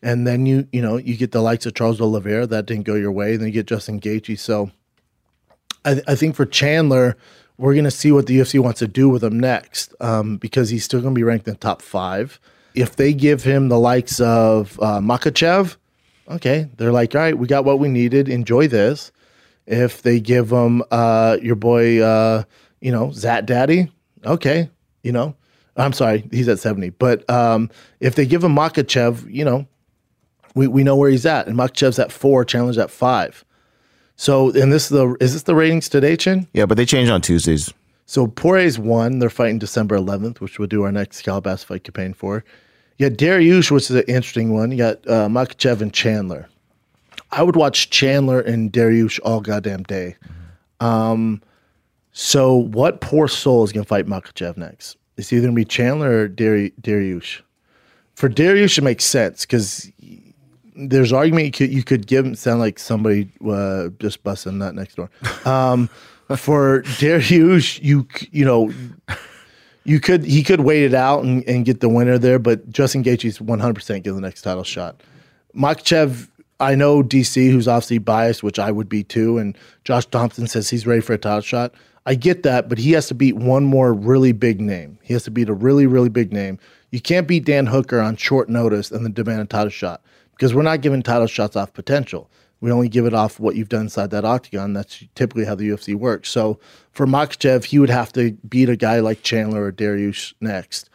[0.02, 2.46] And then you, you know, you get the likes of Charles Oliveira.
[2.48, 3.32] That didn't go your way.
[3.34, 4.38] And then you get Justin Gaethje.
[4.40, 4.72] So
[5.84, 7.16] I, th- I think for Chandler,
[7.58, 10.68] we're going to see what the UFC wants to do with him next um, because
[10.70, 12.40] he's still going to be ranked in the top five.
[12.74, 15.76] If they give him the likes of uh, Makhachev,
[16.28, 18.28] okay, they're like, all right, we got what we needed.
[18.28, 19.12] Enjoy this.
[19.66, 22.44] If they give them uh, your boy, uh,
[22.80, 23.90] you know, Zat Daddy,
[24.24, 24.68] okay,
[25.02, 25.34] you know,
[25.76, 26.90] I'm sorry, he's at 70.
[26.90, 29.66] But um, if they give him Makhachev, you know,
[30.54, 31.46] we, we know where he's at.
[31.46, 33.44] And Makhachev's at four, challenge at five.
[34.16, 36.46] So, and this is the is this the ratings today, Chin?
[36.54, 37.74] Yeah, but they change on Tuesdays.
[38.06, 39.18] So Poirier's won.
[39.18, 42.44] They're fighting December 11th, which we'll do our next Calabasas fight companion for.
[42.98, 44.70] Yeah, got was an interesting one.
[44.70, 46.48] You got uh, Makhachev and Chandler.
[47.32, 50.16] I would watch Chandler and Dariush all goddamn day.
[50.78, 51.42] Um,
[52.12, 54.96] so, what poor soul is going to fight Makhachev next?
[55.16, 56.72] It's either going to be Chandler or Dari-
[58.14, 59.90] For Dariush, it makes sense because
[60.76, 64.74] there's argument you could, you could give him sound like somebody uh, just busting that
[64.76, 65.10] next door.
[65.44, 65.88] Um,
[66.36, 68.72] for Dariush, you you know
[69.84, 73.04] you could he could wait it out and, and get the winner there, but Justin
[73.04, 75.02] Gaethje's 100% getting the next title shot.
[75.56, 80.46] Makhachev, I know DC, who's obviously biased, which I would be too, and Josh Thompson
[80.46, 81.72] says he's ready for a title shot.
[82.06, 84.98] I get that, but he has to beat one more really big name.
[85.02, 86.58] He has to beat a really, really big name.
[86.90, 90.54] You can't beat Dan Hooker on short notice and then demand a title shot because
[90.54, 92.30] we're not giving title shots off potential.
[92.64, 94.72] We only give it off what you've done inside that octagon.
[94.72, 96.30] That's typically how the UFC works.
[96.30, 96.58] So
[96.92, 100.88] for Makhachev, he would have to beat a guy like Chandler or Dariush next.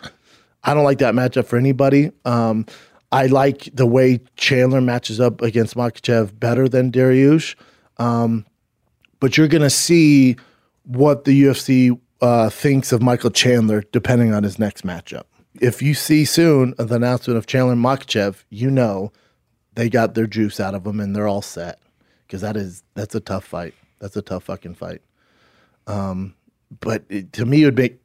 [0.64, 2.10] I don't like that matchup for anybody.
[2.26, 2.66] Um,
[3.12, 7.54] I like the way Chandler matches up against Makhachev better than Dariush.
[7.98, 8.48] Um,
[9.20, 10.38] but you're going to see
[10.86, 15.26] what the UFC uh, thinks of Michael Chandler depending on his next matchup.
[15.62, 19.12] If you see soon the announcement of Chandler Makhachev, you know–
[19.76, 21.80] they got their juice out of them and they're all set
[22.28, 23.74] because that is that's a tough fight.
[24.00, 25.02] That's a tough fucking fight.
[25.88, 26.36] Um,
[26.80, 28.00] but it, to me, it would make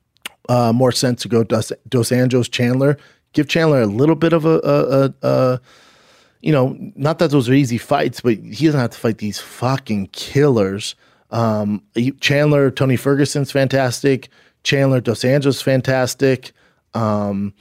[0.48, 2.96] uh, more sense to go Dos, Dos Anjos Chandler.
[3.32, 5.60] Give Chandler a little bit of a, a, a, a,
[6.40, 9.38] you know, not that those are easy fights, but he doesn't have to fight these
[9.38, 10.94] fucking killers.
[11.30, 11.82] Um,
[12.20, 14.30] Chandler, Tony Ferguson's fantastic.
[14.64, 16.50] Chandler, Dos Anjos, fantastic.
[16.94, 17.54] Um,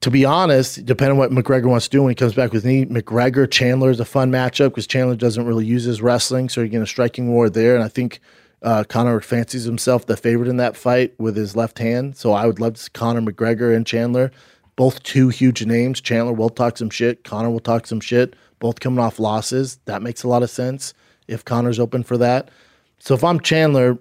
[0.00, 2.64] to be honest, depending on what McGregor wants to do when he comes back with
[2.64, 6.60] me, McGregor Chandler is a fun matchup because Chandler doesn't really use his wrestling, so
[6.60, 7.74] you get a striking war there.
[7.74, 8.20] And I think
[8.62, 12.16] uh, Conor fancies himself the favorite in that fight with his left hand.
[12.16, 14.30] So I would love to see Conor McGregor and Chandler,
[14.76, 16.00] both two huge names.
[16.00, 17.24] Chandler will talk some shit.
[17.24, 18.36] Conor will talk some shit.
[18.58, 19.78] Both coming off losses.
[19.86, 20.92] That makes a lot of sense
[21.28, 22.50] if Conor's open for that.
[22.98, 23.98] So if I'm Chandler,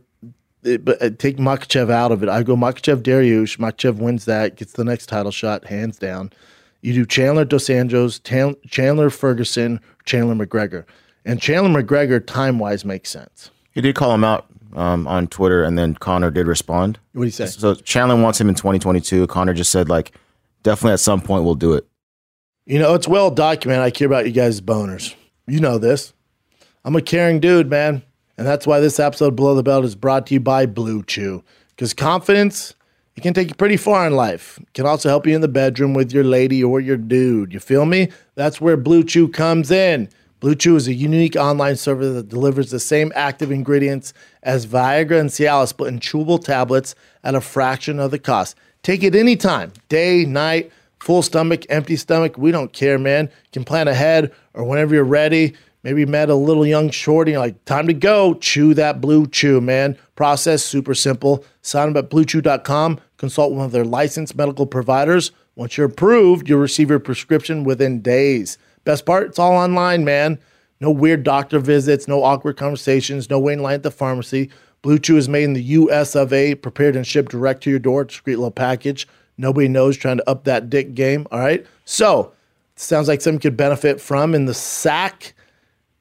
[0.81, 2.29] but uh, take Makhachev out of it.
[2.29, 3.57] I go Makhachev Dariush.
[3.57, 6.31] Makhachev wins that, gets the next title shot, hands down.
[6.81, 10.85] You do Chandler Dos Anjos, Tan- Chandler Ferguson, Chandler McGregor.
[11.25, 13.49] And Chandler McGregor, time wise, makes sense.
[13.71, 16.99] He did call him out um, on Twitter, and then Conor did respond.
[17.13, 17.47] What do you say?
[17.47, 19.27] So Chandler wants him in 2022.
[19.27, 20.13] Conor just said, like,
[20.63, 21.87] definitely at some point we'll do it.
[22.65, 23.83] You know, it's well documented.
[23.83, 25.13] I care about you guys' boners.
[25.47, 26.13] You know this.
[26.83, 28.01] I'm a caring dude, man.
[28.37, 31.43] And that's why this episode Below the Belt is brought to you by Blue Chew.
[31.69, 32.73] Because confidence,
[33.15, 34.59] it can take you pretty far in life.
[34.61, 37.53] It can also help you in the bedroom with your lady or your dude.
[37.53, 38.09] You feel me?
[38.35, 40.09] That's where Blue Chew comes in.
[40.41, 45.17] Blue Chew is a unique online service that delivers the same active ingredients as Viagra
[45.19, 46.93] and Cialis, but in chewable tablets
[47.23, 48.55] at a fraction of the cost.
[48.83, 52.37] Take it anytime, day, night, full stomach, empty stomach.
[52.37, 53.25] We don't care, man.
[53.25, 57.63] You can plan ahead or whenever you're ready maybe met a little young shorty, like,
[57.65, 59.95] time to go, chew that blue chew, man.
[60.15, 61.45] Process super simple.
[61.61, 65.31] Sign up at bluechew.com, consult one of their licensed medical providers.
[65.55, 68.57] Once you're approved, you'll receive your prescription within days.
[68.83, 70.39] Best part, it's all online, man.
[70.81, 74.49] No weird doctor visits, no awkward conversations, no waiting line at the pharmacy.
[74.81, 77.79] Blue Chew is made in the US of A, prepared and shipped direct to your
[77.79, 79.07] door, discreet little package.
[79.37, 81.25] Nobody knows trying to up that dick game.
[81.31, 81.65] All right.
[81.85, 82.33] So,
[82.75, 85.34] sounds like something could benefit from in the sack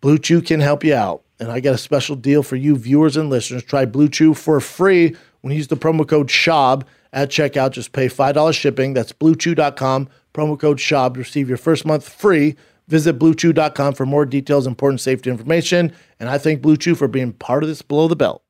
[0.05, 1.23] Blue Chew can help you out.
[1.41, 3.63] And I got a special deal for you viewers and listeners.
[3.63, 7.71] Try Blue Chew for free when you use the promo code SCHAUB at checkout.
[7.71, 8.93] Just pay $5 shipping.
[8.93, 12.55] That's bluechew.com, promo code SCHAUB to receive your first month free.
[12.87, 15.91] Visit bluechew.com for more details, important safety information.
[16.21, 18.43] And I thank Blue Chew for being part of this below the belt.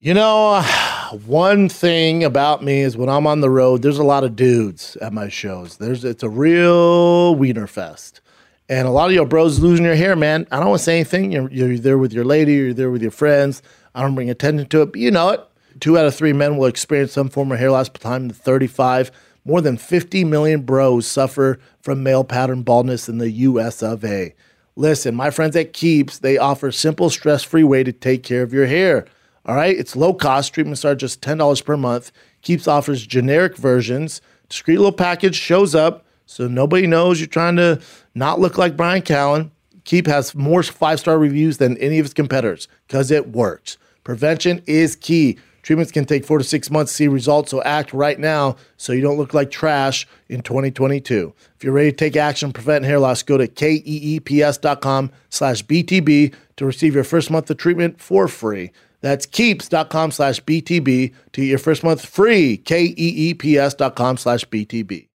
[0.00, 0.62] You know,
[1.26, 4.96] one thing about me is when I'm on the road, there's a lot of dudes
[5.02, 5.76] at my shows.
[5.76, 8.22] There's it's a real wiener fest.
[8.70, 10.46] And a lot of your bros losing your hair, man.
[10.52, 11.32] I don't want to say anything.
[11.32, 13.62] You're, you're there with your lady, you're there with your friends.
[13.96, 15.40] I don't bring attention to it, but you know it.
[15.80, 18.36] Two out of three men will experience some form of hair loss by time they're
[18.36, 19.10] 35.
[19.44, 24.36] More than 50 million bros suffer from male pattern baldness in the US of A.
[24.76, 28.66] Listen, my friends at Keeps, they offer simple, stress-free way to take care of your
[28.66, 29.04] hair.
[29.46, 30.54] All right, it's low cost.
[30.54, 32.12] Treatments are just $10 per month.
[32.42, 34.20] Keeps offers generic versions.
[34.48, 37.80] Discreet little package shows up so nobody knows you're trying to
[38.14, 39.50] not look like Brian Callen.
[39.82, 43.78] Keep has more five star reviews than any of its competitors because it works.
[44.04, 45.38] Prevention is key.
[45.62, 48.92] Treatments can take four to six months to see results, so act right now so
[48.92, 51.34] you don't look like trash in 2022.
[51.56, 56.64] If you're ready to take action, prevent hair loss, go to keeps.com slash BTB to
[56.64, 58.70] receive your first month of treatment for free.
[59.00, 65.08] That's keeps.com slash BTB to get your first month free, K-E-E-P-S.com slash BTB.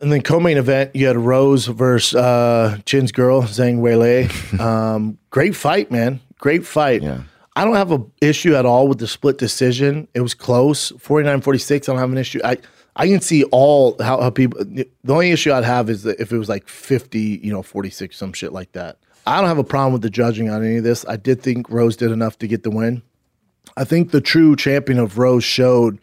[0.00, 4.28] And then co-main event, you had Rose versus uh, Chin's girl Zhang Weili.
[4.60, 6.20] Um, great fight, man.
[6.38, 7.02] Great fight.
[7.02, 7.22] Yeah.
[7.56, 10.06] I don't have an issue at all with the split decision.
[10.14, 11.74] It was close, 49-46.
[11.74, 12.40] I don't have an issue.
[12.44, 12.58] I
[13.00, 14.64] I can see all how, how people.
[14.64, 18.16] The only issue I'd have is if it was like fifty, you know, forty six,
[18.16, 18.96] some shit like that.
[19.24, 21.04] I don't have a problem with the judging on any of this.
[21.08, 23.02] I did think Rose did enough to get the win.
[23.76, 26.00] I think the true champion of Rose showed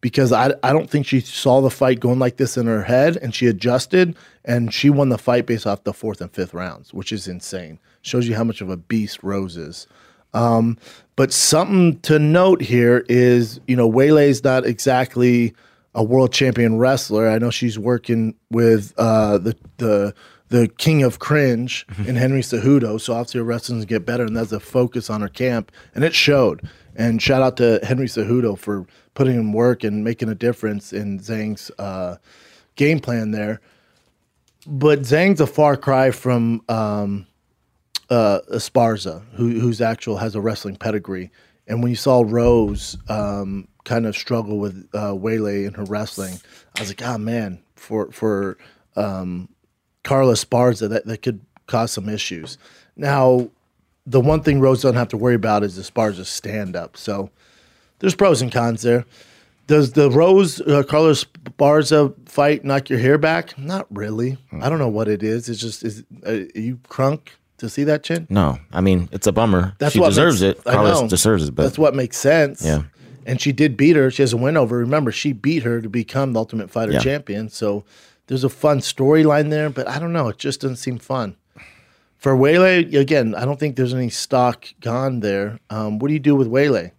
[0.00, 3.16] because I, I don't think she saw the fight going like this in her head
[3.18, 6.92] and she adjusted and she won the fight based off the fourth and fifth rounds,
[6.92, 7.78] which is insane.
[8.02, 9.86] Shows you how much of a beast Rose is.
[10.34, 10.76] Um,
[11.16, 15.54] but something to note here is, you know, Weili's not exactly
[15.94, 17.28] a world champion wrestler.
[17.28, 20.14] I know she's working with uh, the the
[20.48, 23.00] the king of cringe in Henry Cejudo.
[23.00, 26.14] So obviously her wrestling's get better, and that's a focus on her camp, and it
[26.14, 26.68] showed.
[26.98, 31.20] And shout out to Henry Cejudo for putting in work and making a difference in
[31.20, 32.16] Zhang's uh,
[32.76, 33.60] game plan there.
[34.66, 37.26] But Zhang's a far cry from um,
[38.10, 41.30] uh, Esparza, who, whose actual has a wrestling pedigree.
[41.68, 46.40] And when you saw Rose um, kind of struggle with uh, Weili in her wrestling,
[46.76, 48.56] I was like, ah, oh, man, for for
[48.94, 49.48] um,
[50.04, 52.56] Carla Esparza, that, that could cause some issues.
[52.96, 53.50] Now,
[54.06, 56.24] the one thing Rose does not have to worry about is as far as a
[56.24, 56.96] stand up.
[56.96, 57.30] So
[57.98, 59.04] there's pros and cons there.
[59.66, 63.58] Does the Rose uh, Carla Esparza fight knock your hair back?
[63.58, 64.32] Not really.
[64.50, 64.62] Hmm.
[64.62, 65.48] I don't know what it is.
[65.48, 68.28] It's just is are uh, you crunk to see that chin?
[68.30, 69.74] No, I mean it's a bummer.
[69.78, 70.64] That's she what deserves makes, it.
[70.64, 72.62] Carlos deserves it, but that's what makes sense.
[72.64, 72.82] Yeah,
[73.26, 74.08] and she did beat her.
[74.12, 74.76] She has a win over.
[74.78, 77.00] Remember, she beat her to become the Ultimate Fighter yeah.
[77.00, 77.48] champion.
[77.48, 77.82] So
[78.28, 80.28] there's a fun storyline there, but I don't know.
[80.28, 81.34] It just doesn't seem fun.
[82.26, 85.60] For Weili, again, I don't think there's any stock gone there.
[85.70, 86.90] Um, what do you do with Weili?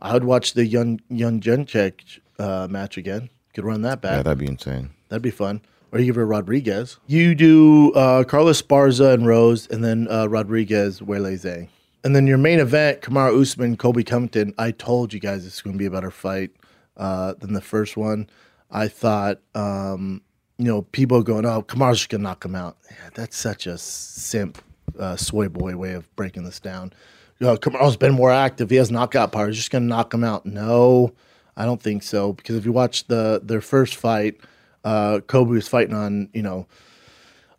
[0.00, 3.30] I would watch the young young Genchek uh, match again.
[3.52, 4.18] Could run that back.
[4.18, 4.90] Yeah, that'd be insane.
[5.08, 5.60] That'd be fun.
[5.90, 6.98] Or you give her Rodriguez.
[7.08, 11.68] You do uh, Carla Esparza and Rose, and then uh, Rodriguez, Weili Zay.
[12.04, 14.54] And then your main event, Kamaru Usman, Colby Covington.
[14.56, 16.52] I told you guys it's going to be a better fight
[16.96, 18.30] uh, than the first one.
[18.70, 20.22] I thought um,
[20.60, 22.76] you know, people going, oh, Kamaru's going to knock him out.
[22.90, 24.62] Yeah, that's such a simp,
[24.98, 26.92] uh, soy boy way of breaking this down.
[27.40, 28.68] know, Kamaru's been more active.
[28.68, 29.46] He has knockout power.
[29.46, 30.44] He's just going to knock him out.
[30.44, 31.14] No,
[31.56, 32.34] I don't think so.
[32.34, 34.36] Because if you watch the their first fight,
[34.84, 36.66] uh, Colby was fighting on, you know,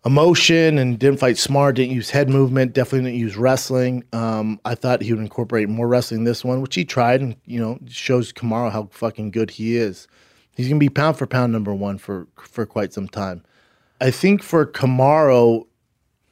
[0.05, 4.03] emotion and didn't fight smart, didn't use head movement, definitely didn't use wrestling.
[4.13, 7.59] Um, I thought he would incorporate more wrestling this one, which he tried and, you
[7.59, 10.07] know, shows Kamaru how fucking good he is.
[10.61, 13.43] He's going to be pound for pound number one for for quite some time.
[13.99, 15.65] I think for Kamaru,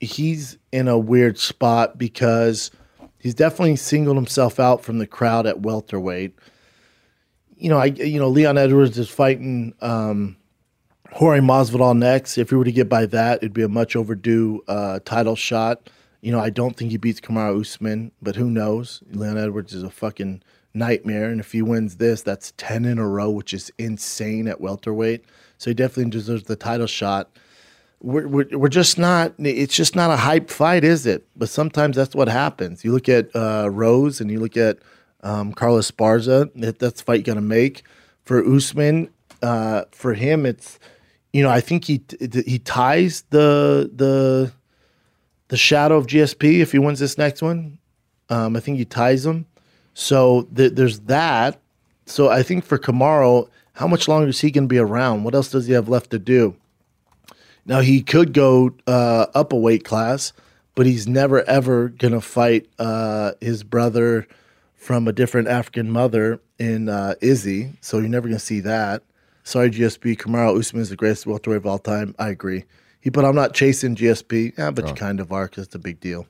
[0.02, 2.70] he's in a weird spot because
[3.18, 6.36] he's definitely singled himself out from the crowd at welterweight.
[7.58, 10.38] You know, I you know Leon Edwards is fighting um,
[11.12, 12.38] Jorge Masvidal next.
[12.38, 15.90] If he were to get by that, it'd be a much overdue uh, title shot.
[16.22, 19.02] You know, I don't think he beats Kamaru Usman, but who knows?
[19.12, 20.44] Leon Edwards is a fucking
[20.80, 21.30] nightmare.
[21.30, 25.24] And if he wins this, that's 10 in a row, which is insane at welterweight.
[25.60, 27.30] So he definitely deserves the title shot.
[28.02, 31.28] We're, we're, we're just not, it's just not a hype fight, is it?
[31.36, 32.84] But sometimes that's what happens.
[32.84, 34.80] You look at uh, Rose and you look at
[35.22, 37.84] um, Carla Esparza, that, that's fight you're going to make.
[38.24, 39.10] For Usman,
[39.42, 40.80] uh, for him, it's,
[41.34, 44.52] you know, I think he he ties the the
[45.50, 47.78] the shadow of GSP if he wins this next one.
[48.30, 49.46] Um, I think he ties him.
[50.00, 51.60] So th- there's that.
[52.06, 55.26] So I think for Kamaru, how much longer is he going to be around?
[55.26, 56.56] What else does he have left to do?
[57.66, 60.32] Now he could go uh, up a weight class,
[60.74, 64.26] but he's never ever going to fight uh, his brother
[64.74, 67.74] from a different African mother in uh, Izzy.
[67.82, 69.04] So you're never going to see that.
[69.44, 70.16] Sorry, GSP.
[70.16, 72.16] Kamaru Usman is the greatest welterweight of all time.
[72.18, 72.64] I agree.
[73.02, 74.58] He, but I'm not chasing GSP.
[74.58, 74.88] Yeah, but oh.
[74.88, 76.26] you kind of are because it's a big deal.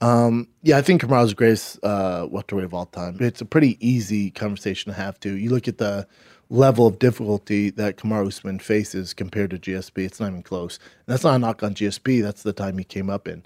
[0.00, 3.16] Um, yeah, I think Kamaru's greatest uh, welterweight of all time.
[3.20, 5.18] It's a pretty easy conversation to have.
[5.20, 6.06] To you look at the
[6.50, 10.78] level of difficulty that Kamaru Usman faces compared to GSP, it's not even close.
[10.78, 12.22] And that's not a knock on GSP.
[12.22, 13.42] That's the time he came up in.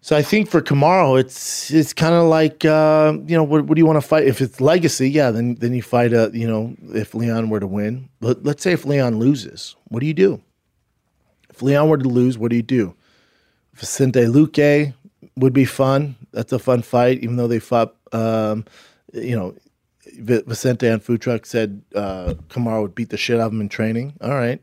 [0.00, 3.74] So I think for Kamaru, it's it's kind of like uh, you know what, what,
[3.74, 4.24] do you want to fight?
[4.24, 7.58] If it's legacy, yeah, then then you fight a uh, you know if Leon were
[7.58, 10.40] to win, but let's say if Leon loses, what do you do?
[11.50, 12.94] If Leon were to lose, what do you do?
[13.74, 14.92] Vicente Luque,
[15.40, 16.16] would be fun.
[16.32, 17.94] That's a fun fight, even though they fought.
[18.12, 18.64] Um,
[19.12, 19.54] you know,
[20.18, 23.68] Vicente and Food Truck said uh, Kamaru would beat the shit out of him in
[23.68, 24.14] training.
[24.20, 24.60] All right.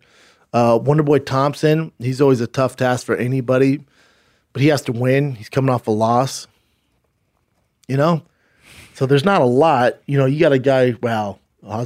[0.54, 3.82] Uh, Wonderboy Thompson, he's always a tough task for anybody,
[4.54, 5.36] but he has to win.
[5.36, 6.48] He's coming off a loss.
[7.90, 8.22] You know?
[8.94, 9.96] So there's not a lot.
[10.06, 11.86] You know, you got a guy, wow, uh,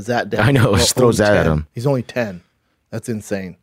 [0.00, 0.48] Zat down.
[0.48, 1.32] I know, just throw 10.
[1.36, 1.68] at him.
[1.74, 2.42] He's only 10.
[2.90, 3.56] That's insane.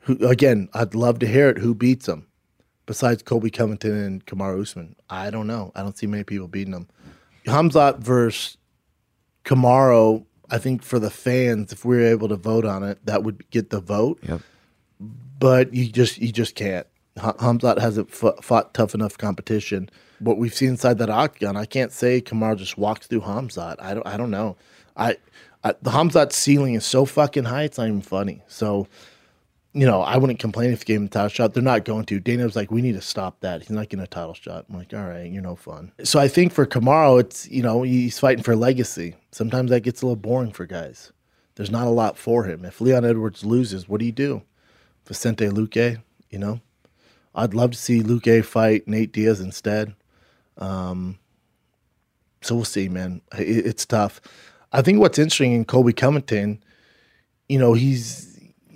[0.00, 1.58] Who, again, I'd love to hear it.
[1.58, 2.26] Who beats him?
[2.86, 4.96] besides Colby Covington and Kamaru Usman?
[5.08, 5.72] I don't know.
[5.74, 6.88] I don't see many people beating them.
[7.46, 8.56] Hamzat versus
[9.44, 13.22] Kamaru, I think for the fans, if we were able to vote on it, that
[13.22, 14.18] would get the vote.
[14.26, 14.40] Yep.
[15.38, 16.86] But you just you just can't.
[17.16, 19.88] Hamzat hasn't fought tough enough competition.
[20.20, 23.76] What we've seen inside that octagon, I can't say Kamaru just walks through Hamzat.
[23.78, 24.56] I don't I don't know.
[24.96, 25.16] I,
[25.64, 27.62] I the Hamzat ceiling is so fucking high.
[27.64, 28.42] It's not even funny.
[28.48, 28.86] So
[29.72, 31.54] you know, I wouldn't complain if he gave him a title shot.
[31.54, 32.18] They're not going to.
[32.18, 33.62] Dana was like, we need to stop that.
[33.62, 34.66] He's not getting a title shot.
[34.68, 35.92] I'm like, all right, you're no fun.
[36.02, 39.14] So I think for Kamaru, it's, you know, he's fighting for legacy.
[39.30, 41.12] Sometimes that gets a little boring for guys.
[41.54, 42.64] There's not a lot for him.
[42.64, 44.42] If Leon Edwards loses, what do you do?
[45.06, 46.00] Vicente Luque,
[46.30, 46.60] you know?
[47.36, 49.94] I'd love to see Luque fight Nate Diaz instead.
[50.58, 51.16] Um,
[52.42, 53.20] so we'll see, man.
[53.38, 54.20] It, it's tough.
[54.72, 56.60] I think what's interesting in Colby Covington,
[57.48, 58.29] you know, he's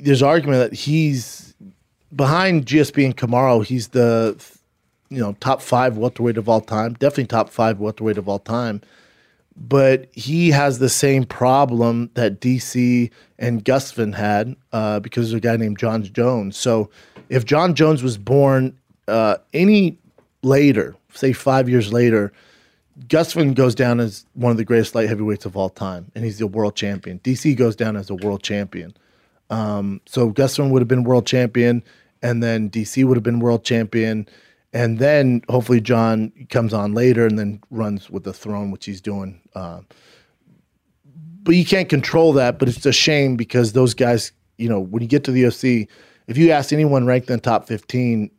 [0.04, 1.54] there's argument that he's
[2.14, 3.64] behind GSP and Kamaru.
[3.64, 4.36] He's the
[5.08, 8.82] you know top five welterweight of all time, definitely top five welterweight of all time.
[9.56, 15.40] But he has the same problem that DC and Gustafsson had uh, because of a
[15.40, 16.56] guy named Jon Jones.
[16.56, 16.90] So
[17.28, 18.76] if Jon Jones was born
[19.06, 19.96] uh, any
[20.42, 22.32] later, say five years later,
[23.06, 26.38] Gustafsson goes down as one of the greatest light heavyweights of all time, and he's
[26.38, 27.20] the world champion.
[27.20, 28.92] DC goes down as a world champion.
[29.54, 31.84] Um, so Gustafsson would have been world champion,
[32.22, 34.26] and then DC would have been world champion,
[34.72, 39.00] and then hopefully Jon comes on later and then runs with the throne, which he's
[39.00, 39.40] doing.
[39.54, 39.82] Uh,
[41.44, 42.58] but you can't control that.
[42.58, 45.86] But it's a shame because those guys, you know, when you get to the OC,
[46.26, 48.30] if you ask anyone ranked in the top fifteen,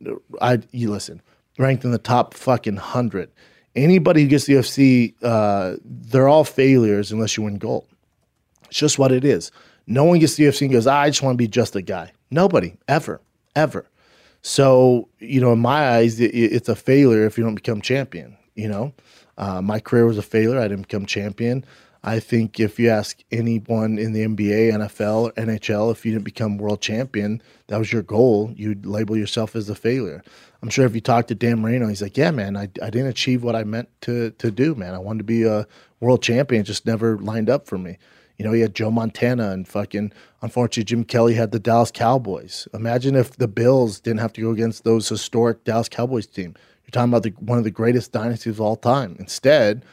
[0.42, 1.22] I you listen
[1.58, 3.30] ranked in the top fucking hundred.
[3.74, 7.86] Anybody who gets the UFC, uh, they're all failures unless you win gold.
[8.68, 9.50] It's just what it is.
[9.86, 11.76] No one gets to the UFC and goes, ah, I just want to be just
[11.76, 12.12] a guy.
[12.30, 13.20] Nobody, ever,
[13.54, 13.86] ever.
[14.42, 18.36] So, you know, in my eyes, it, it's a failure if you don't become champion.
[18.56, 18.94] You know,
[19.38, 20.58] uh, my career was a failure.
[20.58, 21.64] I didn't become champion.
[22.02, 26.56] I think if you ask anyone in the NBA, NFL, NHL, if you didn't become
[26.58, 30.22] world champion, that was your goal, you'd label yourself as a failure.
[30.62, 33.08] I'm sure if you talk to Dan Marino, he's like, yeah, man, I, I didn't
[33.08, 34.94] achieve what I meant to, to do, man.
[34.94, 35.66] I wanted to be a
[36.00, 36.60] world champion.
[36.62, 37.98] It just never lined up for me.
[38.38, 40.12] You know, he had Joe Montana and fucking,
[40.42, 42.68] unfortunately, Jim Kelly had the Dallas Cowboys.
[42.74, 46.54] Imagine if the Bills didn't have to go against those historic Dallas Cowboys team.
[46.84, 49.16] You're talking about the, one of the greatest dynasties of all time.
[49.18, 49.84] Instead,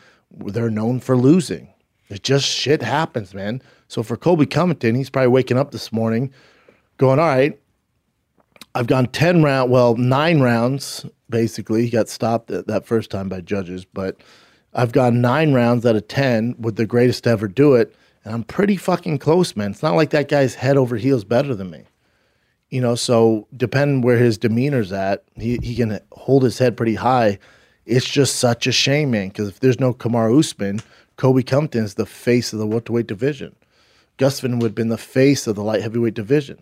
[0.47, 1.69] they're known for losing.
[2.09, 3.61] It just shit happens, man.
[3.87, 6.31] So for Colby Covington, he's probably waking up this morning
[6.97, 7.57] going, all right,
[8.75, 11.83] I've gone 10 round, well, nine rounds, basically.
[11.83, 14.17] He got stopped that first time by judges, but
[14.73, 17.95] I've gone nine rounds out of 10 with the greatest to ever do it.
[18.25, 19.71] And I'm pretty fucking close, man.
[19.71, 21.83] It's not like that guy's head over heels better than me.
[22.69, 26.95] You know, so depending where his demeanor's at, he, he can hold his head pretty
[26.95, 27.37] high.
[27.85, 30.81] It's just such a shame, man, because if there's no Kamaru Usman,
[31.17, 31.43] Colby
[31.73, 33.55] is the face of the welterweight division.
[34.17, 36.59] Gustafsson would have been the face of the light heavyweight division.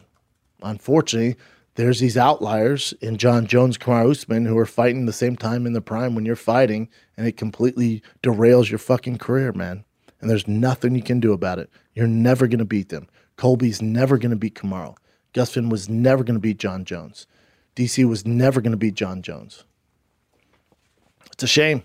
[0.63, 1.35] Unfortunately,
[1.75, 5.73] there's these outliers in Jon Jones, Kamaru Usman, who are fighting the same time in
[5.73, 9.85] the prime when you're fighting, and it completely derails your fucking career, man
[10.21, 11.69] and there's nothing you can do about it.
[11.95, 13.07] You're never going to beat them.
[13.35, 14.95] Colby's never going to beat Kamaru.
[15.33, 17.25] Gustafsson was never going to beat Jon Jones.
[17.75, 19.63] DC was never going to beat Jon Jones.
[21.33, 21.83] It's a shame.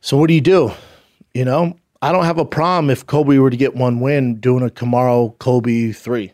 [0.00, 0.72] So what do you do?
[1.34, 4.64] You know, I don't have a problem if Colby were to get one win doing
[4.64, 6.32] a Kamaru Colby three.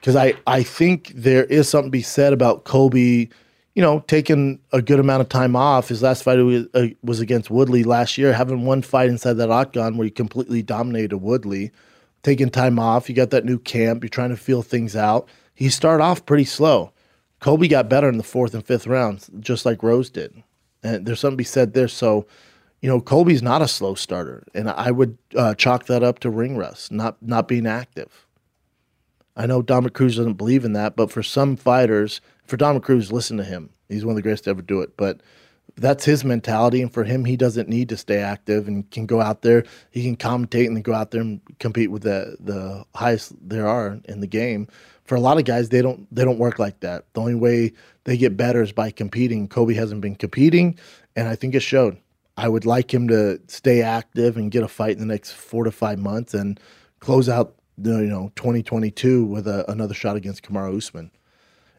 [0.00, 3.30] Because I, I think there is something to be said about Colby
[3.76, 5.88] you know, taking a good amount of time off.
[5.90, 9.98] His last fight uh, was, against Woodley last year, having one fight inside that octagon
[9.98, 11.70] where he completely dominated Woodley.
[12.22, 15.28] Taking time off, you got that new camp, you're trying to feel things out.
[15.54, 16.90] He started off pretty slow.
[17.40, 20.42] Colby got better in the fourth and fifth rounds, just like Rose did.
[20.82, 21.86] And there's something to be said there.
[21.86, 22.26] So,
[22.80, 26.30] you know, Colby's not a slow starter, and I would uh, chalk that up to
[26.30, 28.26] ring rust, not not being active.
[29.36, 33.12] I know Dominick Cruz doesn't believe in that, but for some fighters, for Don Cruz,
[33.12, 33.70] listen to him.
[33.88, 34.96] He's one of the greatest to ever do it.
[34.96, 35.20] But
[35.76, 36.80] that's his mentality.
[36.80, 39.64] And for him, he doesn't need to stay active and can go out there.
[39.90, 43.98] He can commentate and go out there and compete with the the highest there are
[44.04, 44.68] in the game.
[45.04, 47.04] For a lot of guys, they don't they don't work like that.
[47.12, 47.72] The only way
[48.04, 49.48] they get better is by competing.
[49.48, 50.78] Colby hasn't been competing,
[51.14, 51.98] and I think it showed.
[52.38, 55.64] I would like him to stay active and get a fight in the next four
[55.64, 56.60] to five months and
[57.00, 61.10] close out the you know 2022 with a, another shot against Kamaru Usman.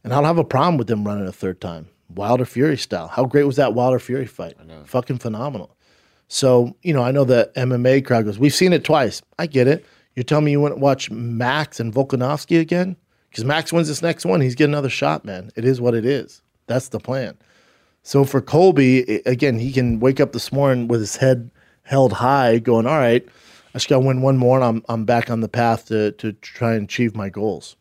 [0.03, 1.87] And I don't have a problem with them running a third time.
[2.13, 3.07] Wilder Fury style.
[3.07, 4.53] How great was that Wilder Fury fight?
[4.85, 5.75] Fucking phenomenal.
[6.29, 9.21] So, you know, I know the MMA crowd goes, we've seen it twice.
[9.39, 9.85] I get it.
[10.15, 12.95] You're telling me you wouldn't watch Max and Volkanovski again?
[13.29, 14.41] Because Max wins this next one.
[14.41, 15.51] He's getting another shot, man.
[15.55, 16.41] It is what it is.
[16.67, 17.37] That's the plan.
[18.03, 21.51] So for Colby, again, he can wake up this morning with his head
[21.83, 23.25] held high, going, all right,
[23.69, 26.13] I just got to win one more and I'm, I'm back on the path to,
[26.13, 27.75] to try and achieve my goals.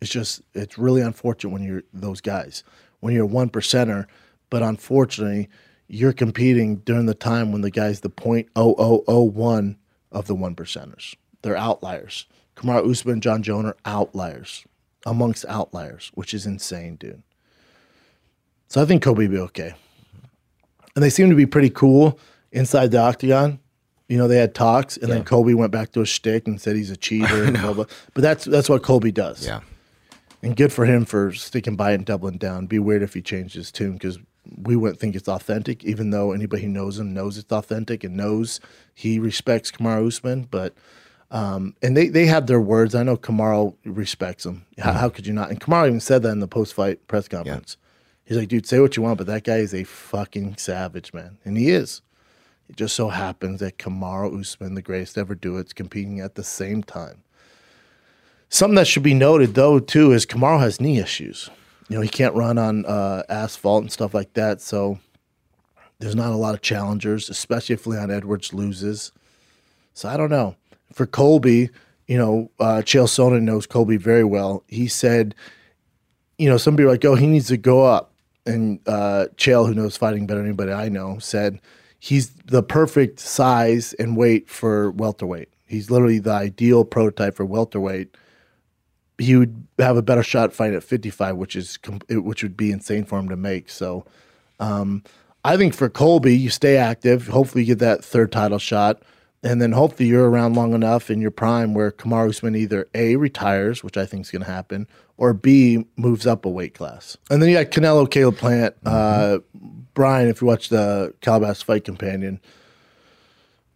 [0.00, 2.62] It's just it's really unfortunate when you're those guys
[3.00, 4.06] when you're one percenter,
[4.50, 5.48] but unfortunately
[5.88, 9.76] you're competing during the time when the guy's the point oh oh oh one
[10.12, 11.14] of the one percenters.
[11.42, 12.26] They're outliers.
[12.56, 14.64] Kamaru Usman, Jon Jones are outliers
[15.06, 17.22] amongst outliers, which is insane, dude.
[18.68, 19.74] So I think Colby will be okay.
[20.94, 22.18] And they seem to be pretty cool
[22.52, 23.60] inside the octagon.
[24.08, 25.16] You know, they had talks, and yeah.
[25.16, 27.84] then Colby went back to his shtick and said he's a cheater and blah blah.
[28.14, 29.44] But that's that's what Colby does.
[29.44, 29.60] Yeah
[30.42, 32.66] and good for him for sticking by and doubling down.
[32.66, 34.18] Be weird if he changed his tune because
[34.62, 38.16] we wouldn't think it's authentic, even though anybody who knows him knows it's authentic and
[38.16, 38.60] knows
[38.94, 40.42] he respects Kamaru Usman.
[40.50, 40.74] But
[41.30, 42.94] um, and they they have their words.
[42.94, 44.64] I know Kamaru respects him.
[44.78, 44.98] How, mm-hmm.
[45.00, 45.50] how could you not?
[45.50, 47.76] And Kamaru even said that in the post fight press conference.
[47.80, 47.84] Yeah.
[48.28, 51.38] He's like, dude, say what you want, but that guy is a fucking savage, man,
[51.44, 52.02] and he is.
[52.68, 56.34] It just so happens that Kamaru Usman, the greatest ever do it, is competing at
[56.34, 57.22] the same time.
[58.50, 61.50] Something that should be noted though too is Kamaru has knee issues.
[61.88, 64.98] You know, he can't run on uh, asphalt and stuff like that, so
[65.98, 69.10] there's not a lot of challengers, especially if Leon Edwards loses.
[69.94, 70.54] So I don't know.
[70.92, 71.70] For Colby,
[72.06, 74.64] you know, uh, Chael Sonnen knows Colby very well.
[74.68, 75.34] He said,
[76.36, 78.12] you know, somebody like, oh, he needs to go up.
[78.44, 81.58] And uh, Chael, who knows fighting better than anybody I know, said
[81.98, 85.48] he's the perfect size and weight for welterweight.
[85.66, 88.14] He's literally the ideal prototype for welterweight
[89.18, 93.04] he would have a better shot fighting at 55, which is which would be insane
[93.04, 93.68] for him to make.
[93.68, 94.04] So,
[94.60, 95.02] um,
[95.44, 97.26] I think for Colby, you stay active.
[97.26, 99.02] Hopefully, you get that third title shot,
[99.42, 103.16] and then hopefully you're around long enough in your prime where Kamaru Usman either a
[103.16, 107.16] retires, which I think is going to happen, or b moves up a weight class.
[107.28, 109.36] And then you got Canelo, Caleb Plant, uh, mm-hmm.
[109.36, 110.28] uh, Brian.
[110.28, 112.40] If you watch the Calabasas Fight Companion,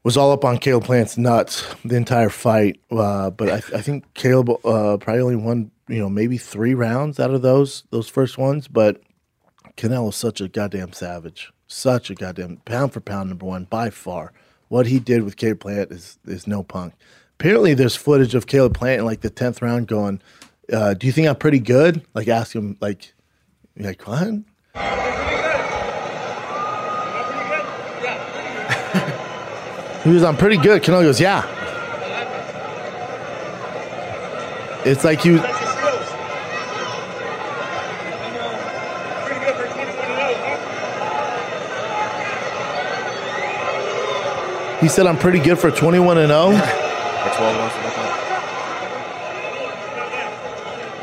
[0.05, 2.81] was all up on Caleb Plant's nuts the entire fight.
[2.91, 7.21] Uh, but I, I, think Caleb uh, probably only won, you know, maybe three rounds
[7.21, 8.69] out of those those first ones.
[8.69, 9.01] But
[9.77, 14.33] is such a goddamn savage, such a goddamn pound for pound number one by far.
[14.69, 16.95] What he did with Caleb Plant is is no punk.
[17.39, 20.21] Apparently, there's footage of Caleb Plant in like the tenth round going,
[20.73, 23.15] uh, "Do you think I'm pretty good?" Like ask him, like,
[23.77, 24.29] like what?
[30.05, 30.83] He was I'm pretty good.
[30.83, 31.47] Canelo goes, yeah.
[34.85, 35.39] It's like you.
[44.81, 46.51] He said, I'm pretty good for 21 and 0.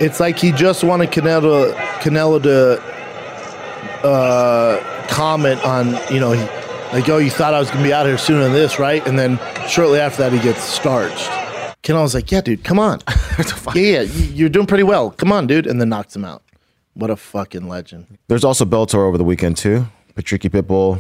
[0.02, 2.84] it's like he just wanted Canelo, Canelo to
[4.06, 6.46] uh, comment on, you know, he,
[6.94, 9.06] like, oh, you thought I was going to be out here sooner than this, right?
[9.08, 11.30] And then shortly after that, he gets starched.
[11.84, 13.02] Kennel was like, yeah, dude, come on.
[13.76, 15.12] yeah, yeah, you're doing pretty well.
[15.12, 15.68] Come on, dude.
[15.68, 16.42] And then knocks him out.
[16.96, 18.18] What a fucking legend.
[18.28, 19.86] There's also Bellator over the weekend, too.
[20.16, 21.00] Patricky Pitbull.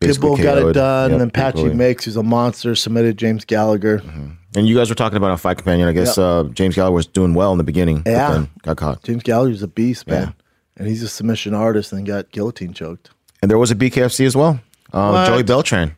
[0.00, 1.10] Pitbull got it done.
[1.12, 3.98] Yep, then Patchy Mix, who's a monster, submitted James Gallagher.
[3.98, 4.30] Mm-hmm.
[4.56, 5.88] And you guys were talking about a Fight Companion.
[5.88, 6.18] I guess yep.
[6.18, 8.02] uh, James Gallagher was doing well in the beginning.
[8.06, 8.46] Yeah.
[8.62, 9.02] got caught.
[9.02, 10.28] James Gallagher's a beast, man.
[10.28, 10.32] Yeah.
[10.76, 13.10] And he's a submission artist and got guillotine choked.
[13.42, 14.60] And there was a BKFC as well.
[14.94, 15.96] Um, Joey Beltran.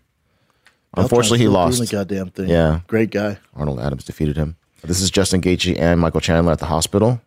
[0.95, 1.93] Unfortunately, he Doing the lost.
[1.93, 2.49] goddamn thing.
[2.49, 2.81] Yeah.
[2.87, 3.39] Great guy.
[3.55, 4.57] Arnold Adams defeated him.
[4.83, 7.21] This is Justin Gaethje and Michael Chandler at the hospital.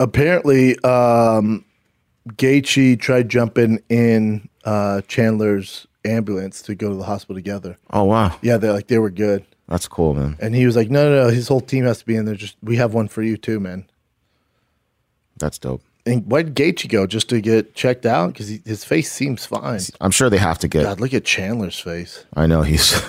[0.00, 1.64] Apparently, um,
[2.30, 7.76] Gaethje tried jumping in uh, Chandler's ambulance to go to the hospital together.
[7.90, 10.36] Oh wow, Yeah, they are like they were good, that's cool, man.
[10.40, 12.36] and he was like, "No, no, no, his whole team has to be in there.
[12.36, 13.86] Just we have one for you too, man."
[15.36, 15.82] That's dope.
[16.08, 18.32] And why did Gaethje go just to get checked out?
[18.32, 19.80] Because his face seems fine.
[20.00, 20.84] I'm sure they have to get.
[20.84, 22.24] God, look at Chandler's face.
[22.34, 23.00] I know he's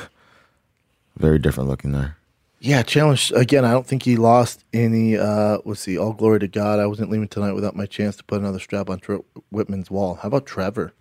[1.18, 2.18] very different looking there.
[2.60, 3.16] Yeah, Chandler.
[3.40, 5.18] Again, I don't think he lost any.
[5.18, 5.98] Uh, let's see.
[5.98, 6.80] All glory to God.
[6.80, 9.16] I wasn't leaving tonight without my chance to put another strap on Tr-
[9.54, 10.16] Wittman's wall.
[10.16, 10.94] How about Trevor?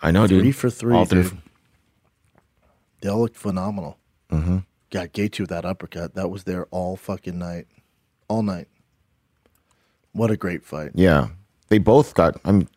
[0.00, 0.42] I know, three dude.
[0.44, 0.96] Three for three.
[0.96, 1.22] All three.
[1.24, 1.38] Dude.
[3.02, 3.98] they all looked phenomenal.
[4.32, 4.58] Mm-hmm.
[4.90, 6.14] Got Gaethje with that uppercut.
[6.14, 7.66] That was there all fucking night,
[8.28, 8.68] all night.
[10.14, 10.92] What a great fight.
[10.94, 11.28] Yeah.
[11.68, 12.68] They both got, I mean,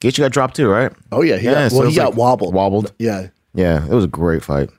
[0.00, 0.92] Gaethje got dropped too, right?
[1.12, 1.36] Oh, yeah.
[1.36, 2.54] He yeah, got, so well, he got like wobbled.
[2.54, 2.92] Wobbled.
[2.98, 3.28] Yeah.
[3.52, 3.84] Yeah.
[3.84, 4.70] It was a great fight.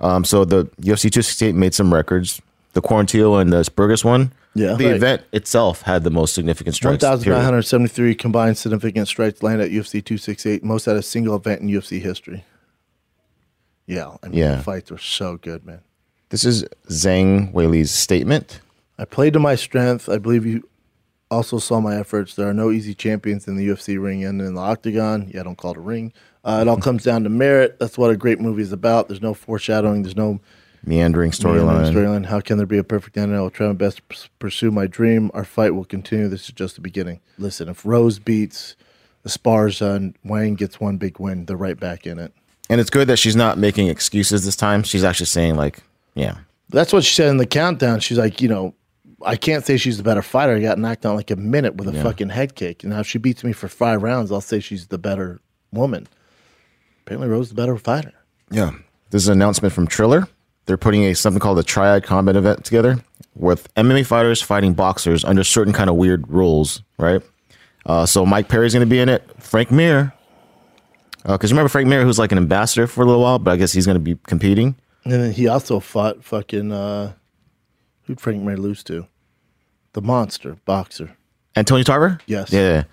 [0.00, 2.42] Um, so the UFC 268 made some records.
[2.72, 4.32] The Quarantillo and the Burgos one.
[4.54, 4.74] Yeah.
[4.74, 4.96] The right.
[4.96, 7.02] event itself had the most significant strikes.
[7.04, 12.00] 1,973 combined significant strikes landed at UFC 268, most at a single event in UFC
[12.00, 12.44] history.
[13.86, 14.16] Yeah.
[14.24, 14.56] I mean, yeah.
[14.56, 15.80] the fights were so good, man.
[16.30, 18.60] This is Zhang Weili's statement.
[18.98, 20.08] I played to my strength.
[20.08, 20.68] I believe you
[21.30, 22.34] also saw my efforts.
[22.34, 25.30] There are no easy champions in the UFC ring and in the octagon.
[25.32, 26.12] Yeah, I don't call it a ring.
[26.44, 27.78] Uh, it all comes down to merit.
[27.78, 29.08] That's what a great movie is about.
[29.08, 30.02] There's no foreshadowing.
[30.02, 30.40] There's no
[30.84, 31.92] meandering storyline.
[31.92, 32.26] Storyline.
[32.26, 33.38] How can there be a perfect ending?
[33.38, 35.30] I will try my best to p- pursue my dream.
[35.34, 36.28] Our fight will continue.
[36.28, 37.20] This is just the beginning.
[37.38, 38.74] Listen, if Rose beats
[39.26, 42.32] Esparza and Wayne gets one big win, they're right back in it.
[42.70, 44.82] And it's good that she's not making excuses this time.
[44.82, 45.80] She's actually saying like,
[46.14, 46.38] yeah.
[46.70, 48.00] That's what she said in the countdown.
[48.00, 48.74] She's like, you know,
[49.22, 50.54] I can't say she's the better fighter.
[50.54, 52.02] I got knocked out like a minute with a yeah.
[52.02, 52.82] fucking head kick.
[52.82, 55.40] And now if she beats me for five rounds, I'll say she's the better
[55.72, 56.08] woman.
[57.04, 58.12] Apparently, Rose is the better fighter.
[58.50, 58.70] Yeah.
[59.10, 60.26] This is an announcement from Triller.
[60.66, 63.02] They're putting a something called a Triad Combat event together
[63.34, 67.20] with MMA fighters fighting boxers under certain kind of weird rules, right?
[67.86, 69.22] Uh, so Mike Perry's going to be in it.
[69.42, 70.12] Frank Mir,
[71.24, 73.56] because uh, remember Frank Mir, who's like an ambassador for a little while, but I
[73.56, 74.76] guess he's going to be competing.
[75.04, 77.14] And then he also fought fucking uh,
[78.04, 79.06] Who'd Frank Mir lose to?
[79.92, 81.16] The monster boxer.
[81.56, 82.18] And Tony Tarver?
[82.26, 82.52] Yes.
[82.52, 82.84] Yeah.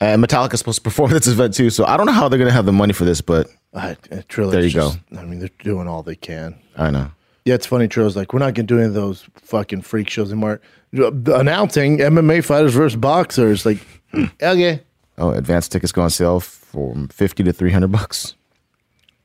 [0.00, 2.38] And Metallica's supposed to perform at this event too, so I don't know how they're
[2.38, 5.18] gonna have the money for this, but uh, there you just, go.
[5.18, 6.58] I mean, they're doing all they can.
[6.76, 7.10] I know.
[7.44, 7.88] Yeah, it's funny.
[7.88, 10.60] Trills like, we're not gonna do any of those fucking freak shows anymore.
[10.96, 13.78] Uh, announcing MMA fighters versus boxers, like,
[14.10, 14.24] hmm.
[14.42, 14.80] okay.
[15.18, 18.34] Oh, advance tickets go on sale from fifty to three hundred bucks.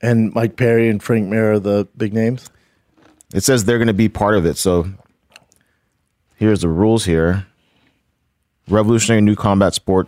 [0.03, 2.51] And Mike Perry and Frank Mir are the big names.
[3.33, 4.87] It says they're going to be part of it, so
[6.37, 7.45] here's the rules here.
[8.69, 10.07] Revolutionary new combat sport,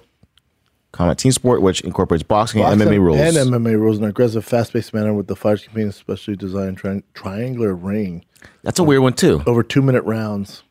[0.91, 3.19] combat team sport, which incorporates boxing, boxing and MMA rules.
[3.19, 6.38] And MMA rules in an aggressive, fast paced manner with the fighters competing in specially
[6.38, 8.23] designed tri- triangular ring.
[8.63, 9.43] That's a weird one, too.
[9.45, 10.63] Over two minute rounds.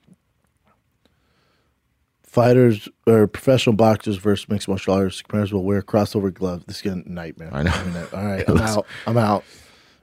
[2.23, 5.23] Fighters or professional boxers versus mixed martial artists.
[5.23, 6.67] Competitors will wear crossover gloves.
[6.67, 7.49] This is a nightmare.
[7.53, 8.07] I know.
[8.13, 8.87] all right, I'm out.
[9.07, 9.45] I'm out.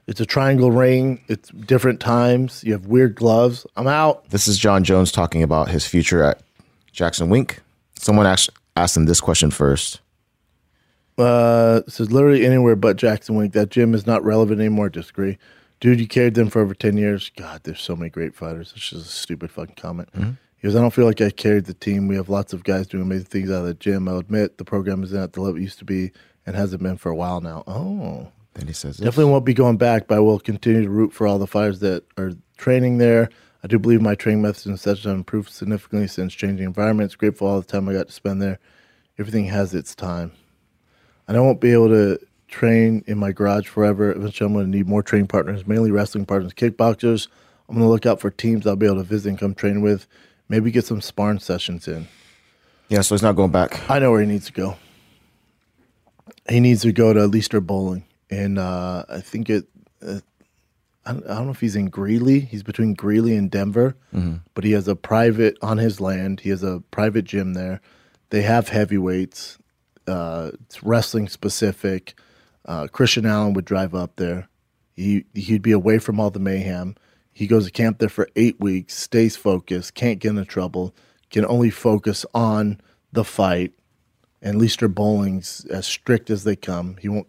[0.06, 1.20] It's a triangle ring.
[1.26, 2.62] It's different times.
[2.62, 3.66] You have weird gloves.
[3.76, 4.28] I'm out.
[4.30, 6.40] This is Jon Jones talking about his future at
[6.92, 7.60] Jackson Wink.
[7.98, 10.00] Someone asked, asked him this question first.
[11.18, 13.52] Uh, is literally anywhere but Jackson Wink.
[13.54, 14.88] That gym is not relevant anymore.
[14.90, 15.38] Disagree,
[15.80, 15.98] dude.
[15.98, 17.32] You carried them for over ten years.
[17.38, 18.74] God, there's so many great fighters.
[18.76, 20.10] It's just a stupid fucking comment.
[20.12, 20.32] Mm-hmm.
[20.58, 22.06] He goes, I don't feel like I carried the team.
[22.06, 24.08] We have lots of guys doing amazing things out of the gym.
[24.10, 26.12] I'll admit the program isn't at the level it used to be
[26.46, 27.64] and hasn't been for a while now.
[27.66, 31.12] Oh, then he says, Definitely won't be going back, but I will continue to root
[31.12, 33.28] for all the fighters that are training there.
[33.62, 37.14] I do believe my training methods and such have improved significantly since changing environments.
[37.16, 38.58] Grateful all the time I got to spend there.
[39.18, 40.32] Everything has its time.
[41.28, 44.12] And I won't be able to train in my garage forever.
[44.12, 47.28] Eventually, I'm going to need more training partners, mainly wrestling partners, kickboxers.
[47.68, 49.80] I'm going to look out for teams I'll be able to visit and come train
[49.82, 50.06] with.
[50.48, 52.06] Maybe get some sparring sessions in.
[52.88, 53.90] Yeah, so he's not going back.
[53.90, 54.76] I know where he needs to go.
[56.48, 59.66] He needs to go to Leister Bowling and uh, I think it.
[60.04, 60.20] Uh,
[61.04, 62.40] I, don't, I don't know if he's in Greeley.
[62.40, 64.36] He's between Greeley and Denver, mm-hmm.
[64.54, 66.40] but he has a private on his land.
[66.40, 67.80] He has a private gym there.
[68.30, 69.58] They have heavyweights.
[70.06, 72.18] Uh, it's wrestling specific.
[72.64, 74.48] Uh, Christian Allen would drive up there.
[74.94, 76.96] He he'd be away from all the mayhem.
[77.32, 80.94] He goes to camp there for eight weeks, stays focused, can't get into trouble,
[81.30, 82.80] can only focus on
[83.12, 83.72] the fight.
[84.40, 86.96] And Leister Bowling's as strict as they come.
[87.00, 87.26] He won't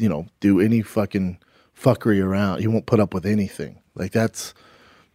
[0.00, 1.38] you know do any fucking
[1.78, 2.60] fuckery around.
[2.60, 3.80] He won't put up with anything.
[3.94, 4.54] Like that's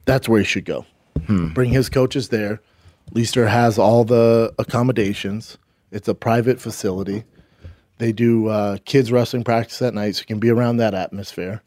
[0.05, 0.85] that's where he should go.
[1.25, 1.53] Hmm.
[1.53, 2.61] Bring his coaches there.
[3.11, 5.57] Leister has all the accommodations.
[5.91, 7.23] It's a private facility.
[7.97, 11.61] They do uh, kids wrestling practice at night, so you can be around that atmosphere.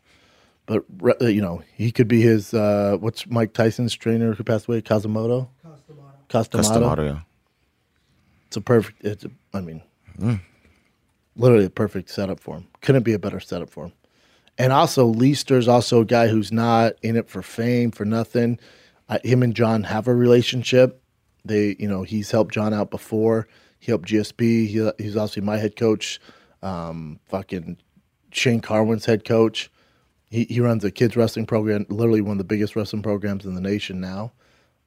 [0.67, 0.85] But
[1.21, 4.81] uh, you know, he could be his uh, what's Mike Tyson's trainer who passed away,
[4.83, 5.49] Kazumoto.
[5.65, 6.29] Costamato.
[6.29, 7.05] Cus D'Amato.
[7.05, 7.21] Yeah.
[8.49, 9.03] It's a perfect.
[9.05, 9.25] It's.
[9.25, 9.83] A, I mean,
[10.21, 10.41] mm
[11.39, 12.67] literally a perfect setup for him.
[12.83, 13.93] Couldn't be a better setup for him.
[14.59, 18.59] And also, Leister's also a guy who's not in it for fame, for nothing.
[19.09, 21.01] Uh, him and Jon have a relationship.
[21.45, 23.47] They, you know, he's helped Jon out before.
[23.79, 24.67] He helped GSP.
[24.67, 26.21] He, he's obviously my head coach.
[26.61, 27.79] Um, fucking
[28.33, 29.71] Shane Carwin's head coach.
[30.31, 33.55] He, he runs a kids wrestling program, literally one of the biggest wrestling programs in
[33.55, 34.33] the nation now.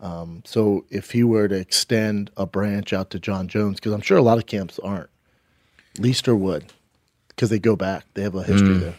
[0.01, 4.01] Um, so if he were to extend a branch out to Jon Jones, because I'm
[4.01, 5.09] sure a lot of camps aren't,
[5.97, 6.65] Leister would,
[7.29, 8.05] because they go back.
[8.13, 8.79] They have a history mm.
[8.79, 8.95] there.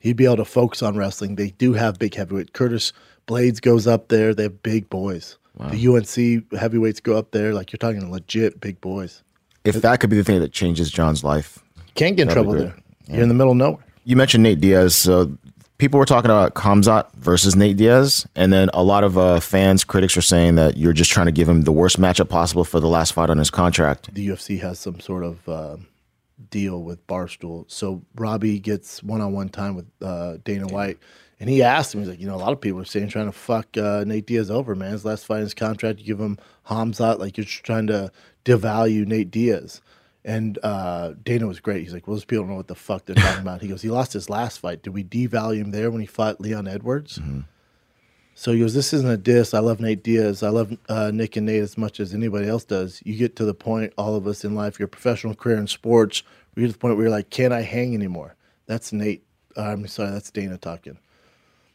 [0.00, 1.36] He'd be able to focus on wrestling.
[1.36, 2.52] They do have big heavyweight.
[2.52, 2.92] Curtis
[3.26, 4.34] Blaydes goes up there.
[4.34, 5.38] They have big boys.
[5.56, 5.68] Wow.
[5.68, 5.86] The
[6.52, 7.54] UNC heavyweights go up there.
[7.54, 9.22] Like you're talking legit big boys.
[9.64, 11.60] If that could be the thing that changes Jon's life,
[11.94, 12.74] can't get in trouble there.
[13.06, 13.14] Yeah.
[13.14, 13.82] You're in the middle of nowhere.
[14.04, 14.94] You mentioned Nate Diaz.
[14.96, 15.32] So
[15.78, 19.84] people were talking about Kamzat versus Nate Diaz, and then a lot of uh, fans,
[19.84, 22.78] critics are saying that you're just trying to give him the worst matchup possible for
[22.80, 24.12] the last fight on his contract.
[24.12, 25.76] The UFC has some sort of uh,
[26.54, 27.68] deal with Barstool.
[27.68, 30.98] So Robbie gets one on one time with uh, Dana White,
[31.40, 33.26] and he asked him, he's like, you know, a lot of people are saying trying
[33.26, 34.92] to fuck uh, Nate Diaz over, man.
[34.92, 36.38] His last fight in his contract, you give him
[36.68, 38.12] Hamzat, like you're trying to
[38.44, 39.80] devalue Nate Diaz.
[40.24, 41.82] And uh, Dana was great.
[41.82, 43.60] He's like, well, those people don't know what the fuck they're talking about.
[43.60, 44.82] He goes, he lost his last fight.
[44.84, 47.18] Did we devalue him there when he fought Leon Edwards?
[47.18, 47.40] Mm-hmm.
[48.36, 49.54] So he goes, This isn't a diss.
[49.54, 50.42] I love Nate Diaz.
[50.42, 53.00] I love uh, Nick and Nate as much as anybody else does.
[53.04, 56.24] You get to the point, all of us in life, your professional career in sports
[56.54, 58.36] we get to the point where you're like, can I hang anymore?
[58.66, 59.24] That's Nate.
[59.56, 60.98] Uh, I'm sorry, that's Dana talking.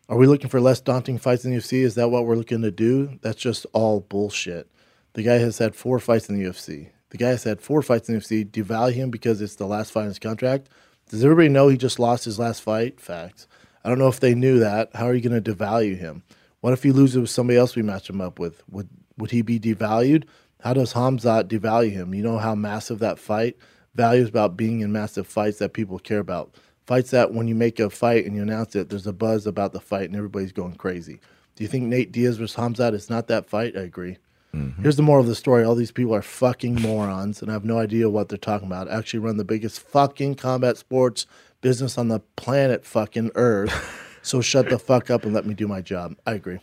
[0.07, 1.81] Are we looking for less daunting fights in the UFC?
[1.81, 3.19] Is that what we're looking to do?
[3.21, 4.67] That's just all bullshit.
[5.13, 6.89] The guy has had four fights in the UFC.
[7.11, 8.45] The guy has had four fights in the UFC.
[8.49, 10.69] Devalue him because it's the last fight in his contract.
[11.09, 12.99] Does everybody know he just lost his last fight?
[12.99, 13.47] Facts.
[13.83, 14.89] I don't know if they knew that.
[14.95, 16.23] How are you going to devalue him?
[16.61, 18.61] What if he loses with somebody else we match him up with?
[18.69, 20.23] Would would he be devalued?
[20.61, 22.13] How does Hamzat devalue him?
[22.13, 23.57] You know how massive that fight
[23.95, 26.53] values about being in massive fights that people care about.
[26.85, 29.73] Fights that when you make a fight and you announce it, there's a buzz about
[29.73, 31.19] the fight and everybody's going crazy.
[31.55, 33.75] Do you think Nate Diaz versus Hamzat is not that fight?
[33.77, 34.17] I agree.
[34.55, 34.81] Mm-hmm.
[34.81, 37.65] Here's the moral of the story all these people are fucking morons and I have
[37.65, 38.89] no idea what they're talking about.
[38.89, 41.27] I actually run the biggest fucking combat sports
[41.61, 44.17] business on the planet fucking earth.
[44.23, 46.15] so shut the fuck up and let me do my job.
[46.25, 46.59] I agree.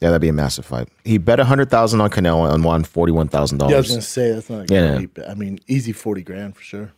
[0.00, 0.88] Yeah, that'd be a massive fight.
[1.04, 3.72] He bet a hundred thousand on Canelo and won forty one thousand dollars.
[3.72, 4.70] Yeah, I was gonna say that's not.
[4.70, 5.30] A yeah, yeah.
[5.30, 6.92] I mean, easy forty grand for sure.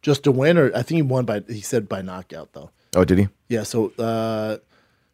[0.00, 2.70] Just to win, or I think he won by he said by knockout though.
[2.96, 3.28] Oh, did he?
[3.48, 3.64] Yeah.
[3.64, 4.58] So, uh,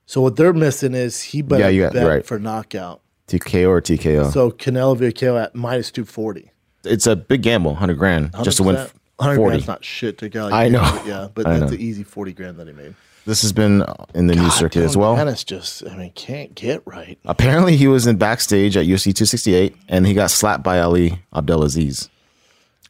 [0.06, 2.24] so what they're missing is he bet, yeah, you got, right.
[2.26, 3.00] for knockout.
[3.28, 4.32] TKO or TKO.
[4.32, 6.52] So Canelo via KO at minus two forty.
[6.84, 8.86] It's a big gamble, hundred grand, just to win.
[9.20, 10.44] Hundred is not shit to go.
[10.44, 11.02] Like, I know.
[11.04, 11.76] Yeah, but I that's know.
[11.76, 12.94] the easy forty grand that he made.
[13.28, 15.14] This has been in the God, news circuit as well.
[15.14, 17.18] Danis just, I mean, can't get right.
[17.26, 22.08] Apparently, he was in backstage at UFC 268, and he got slapped by Ali Abdelaziz.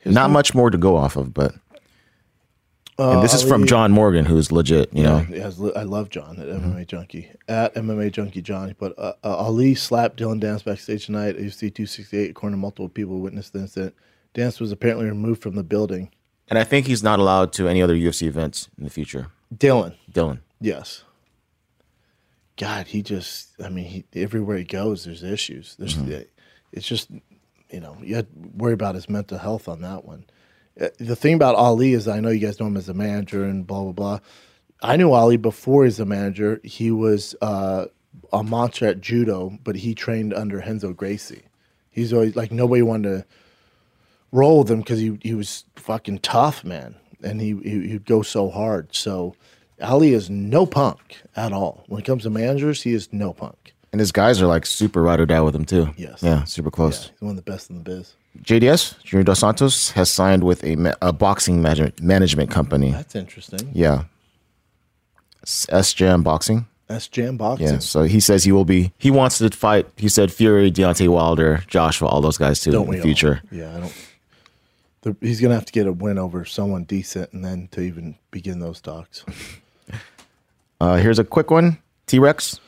[0.02, 0.34] His Not name?
[0.34, 1.56] much more to go off of, but.
[3.00, 4.94] Uh, this is uh, from John Morgan, who's legit.
[4.94, 5.24] You yeah,
[5.58, 6.70] know, I love John at mm-hmm.
[6.70, 11.30] MMA Junkie at MMA Junkie Johnny But uh, uh, Ali slapped Dillon Danis backstage tonight
[11.30, 12.30] at UFC 268.
[12.30, 13.92] According to multiple people, witnessed the incident.
[14.36, 16.10] Danis was apparently removed from the building.
[16.48, 19.30] And I think he's not allowed to any other UFC events in the future.
[19.56, 19.94] Dillon.
[20.12, 20.40] Dillon.
[20.60, 21.04] Yes.
[22.56, 25.76] God, he just, I mean, he, everywhere he goes, there's issues.
[25.78, 26.22] There's, mm-hmm.
[26.72, 27.10] it's just,
[27.70, 30.24] you know, you had to worry about his mental health on that one.
[30.80, 33.44] Uh, the thing about Ali is, I know you guys know him as a manager
[33.44, 34.18] and blah, blah, blah.
[34.82, 36.60] I knew Ali before he's a manager.
[36.64, 37.86] He was uh,
[38.32, 41.42] a monster at judo, but he trained under Renzo Gracie.
[41.90, 43.26] He's always like, nobody wanted to
[44.32, 48.22] roll with him because he, he was fucking tough, man and he, he would go
[48.22, 48.94] so hard.
[48.94, 49.34] So
[49.80, 51.84] Ali is no punk at all.
[51.88, 53.74] When it comes to managers, he is no punk.
[53.92, 55.92] And his guys are like super ride or die with him too.
[55.96, 56.22] Yes.
[56.22, 57.04] Yeah, super close.
[57.06, 58.14] Yeah, he's one of the best in the biz.
[58.42, 62.92] JDS Junior Dos Santos has signed with a, ma- a boxing management management company.
[62.92, 63.70] That's interesting.
[63.72, 64.04] Yeah.
[65.70, 66.66] S Jam Boxing.
[66.90, 67.66] S Jam Boxing.
[67.66, 67.78] Yeah.
[67.78, 68.92] So he says he will be.
[68.98, 69.86] He wants to fight.
[69.96, 73.40] He said Fury, Deontay Wilder, Joshua, all those guys too don't in the future.
[73.50, 73.58] All?
[73.58, 73.94] Yeah, I don't
[75.02, 77.80] the, he's going to have to get a win over someone decent and then to
[77.80, 79.24] even begin those talks.
[80.80, 82.60] uh, here's a quick one T Rex.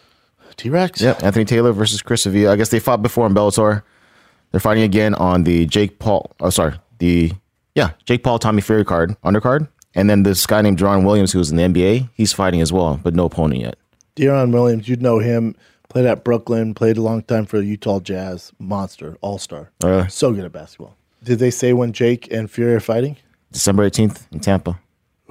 [0.57, 1.01] T Rex?
[1.01, 1.23] Yep.
[1.23, 2.53] Anthony Taylor versus Chris Avila.
[2.53, 3.83] I guess they fought before in Bellator.
[4.51, 6.31] They're fighting again on the Jake Paul.
[6.41, 6.75] Oh, sorry.
[6.99, 7.33] The,
[7.75, 9.69] yeah, Jake Paul, Tommy Fury card, undercard.
[9.95, 12.99] And then this guy named Deron Williams, who's in the NBA, he's fighting as well,
[13.03, 13.77] but no opponent yet.
[14.17, 15.57] Deron Williams, you'd know him.
[15.89, 19.73] Played at Brooklyn, played a long time for the Utah Jazz, monster, all star.
[19.83, 20.97] Uh, so good at basketball.
[21.23, 23.17] Did they say when Jake and Fury are fighting?
[23.53, 24.79] December 18th in Tampa.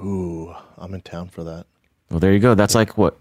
[0.00, 1.66] Ooh, I'm in town for that.
[2.10, 2.54] Well, there you go.
[2.54, 3.18] That's like what?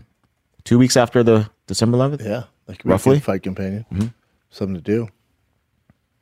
[0.65, 2.23] Two weeks after the December 11th?
[2.23, 2.43] Yeah.
[2.67, 3.85] Like roughly fight companion.
[3.91, 4.07] Mm-hmm.
[4.51, 5.07] Something to do.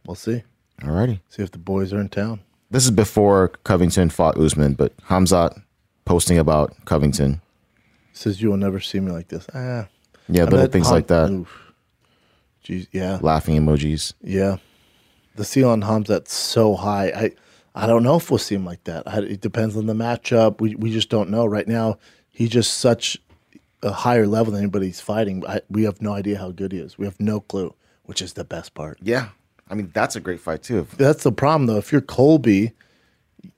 [0.06, 0.44] We'll see.
[0.82, 1.20] Alrighty.
[1.30, 2.40] See if the boys are in town.
[2.72, 5.62] This is before Covington fought Usman, but Hamzat
[6.06, 7.42] posting about Covington.
[8.14, 9.46] Says you will never see me like this.
[9.54, 9.88] Ah.
[10.30, 11.30] Yeah, I little things like that.
[11.30, 11.74] Oof.
[12.66, 13.20] Jeez, yeah.
[13.22, 14.14] Laughing emojis.
[14.22, 14.58] Yeah
[15.38, 17.08] the ceiling on Hamzat's so high.
[17.12, 17.32] I
[17.76, 19.04] I don't know if we'll see him like that.
[19.08, 20.60] I, it depends on the matchup.
[20.60, 21.98] We we just don't know right now.
[22.30, 23.18] He's just such
[23.82, 25.46] a higher level than anybody he's fighting.
[25.48, 26.98] I, we have no idea how good he is.
[26.98, 27.74] We have no clue,
[28.04, 29.00] which is the best part.
[29.02, 29.30] Yeah,
[29.70, 30.88] I mean that's a great fight too.
[30.98, 31.78] That's the problem though.
[31.78, 32.74] If you're Colby,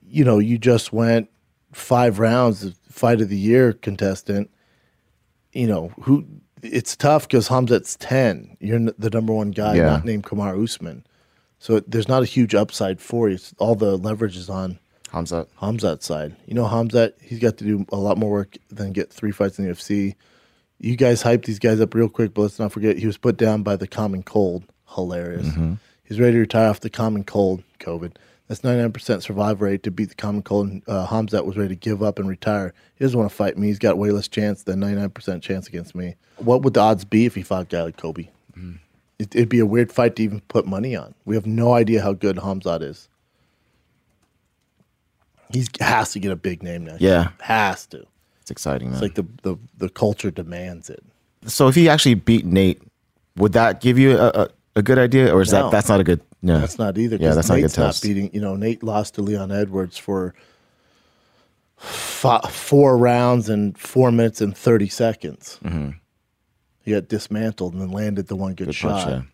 [0.06, 1.28] you know you just went
[1.72, 4.50] five rounds, fight of the year contestant.
[5.52, 6.24] You know who?
[6.62, 8.58] It's tough because Hamzat's ten.
[8.60, 9.82] You're the number one guy, yeah.
[9.84, 11.04] not named Kamaru Usman.
[11.60, 13.38] So there's not a huge upside for you.
[13.58, 14.78] all the leverage is on
[15.12, 15.46] Hamzat.
[15.60, 16.34] Hamzat's side.
[16.46, 19.58] You know, Hamzat, he's got to do a lot more work than get three fights
[19.58, 20.14] in the UFC.
[20.78, 23.36] You guys hype these guys up real quick, but let's not forget he was put
[23.36, 24.64] down by the common cold.
[24.94, 25.48] Hilarious.
[25.48, 25.74] Mm-hmm.
[26.04, 28.16] He's ready to retire off the common cold, COVID.
[28.48, 30.68] That's 99% survival rate to beat the common cold.
[30.70, 32.72] And uh, Hamzat was ready to give up and retire.
[32.96, 33.66] He doesn't want to fight me.
[33.68, 36.14] He's got way less chance than 99% chance against me.
[36.38, 38.28] What would the odds be if he fought a guy like Kobe?
[38.58, 38.78] mm
[39.20, 41.14] it, would be a weird fight to even put money on.
[41.26, 43.08] We have no idea how good Hamzat is.
[45.52, 46.96] He has to get a big name now.
[46.98, 48.06] Yeah, he has to.
[48.40, 48.88] It's exciting.
[48.90, 48.94] Man.
[48.94, 51.02] It's like the, the the culture demands it.
[51.46, 52.80] So if he actually beat Nate,
[53.36, 55.64] would that give you a, a, a good idea, or is no.
[55.64, 56.20] that that's not a good?
[56.40, 57.16] No, that's not either.
[57.16, 58.04] Yeah, that's Nate's not a good test.
[58.04, 60.34] Not beating, you know, Nate lost to Leon Edwards for
[61.76, 65.58] five, four rounds and four minutes and thirty seconds.
[65.64, 65.90] Mm-hmm.
[66.90, 69.06] Get dismantled and then landed the one good, good shot.
[69.06, 69.26] Punch,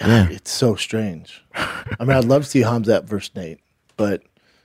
[0.00, 0.08] yeah.
[0.08, 0.28] yeah.
[0.28, 1.44] it's so strange.
[1.54, 3.60] I mean, I'd love to see Hamzat versus Nate,
[3.96, 4.20] but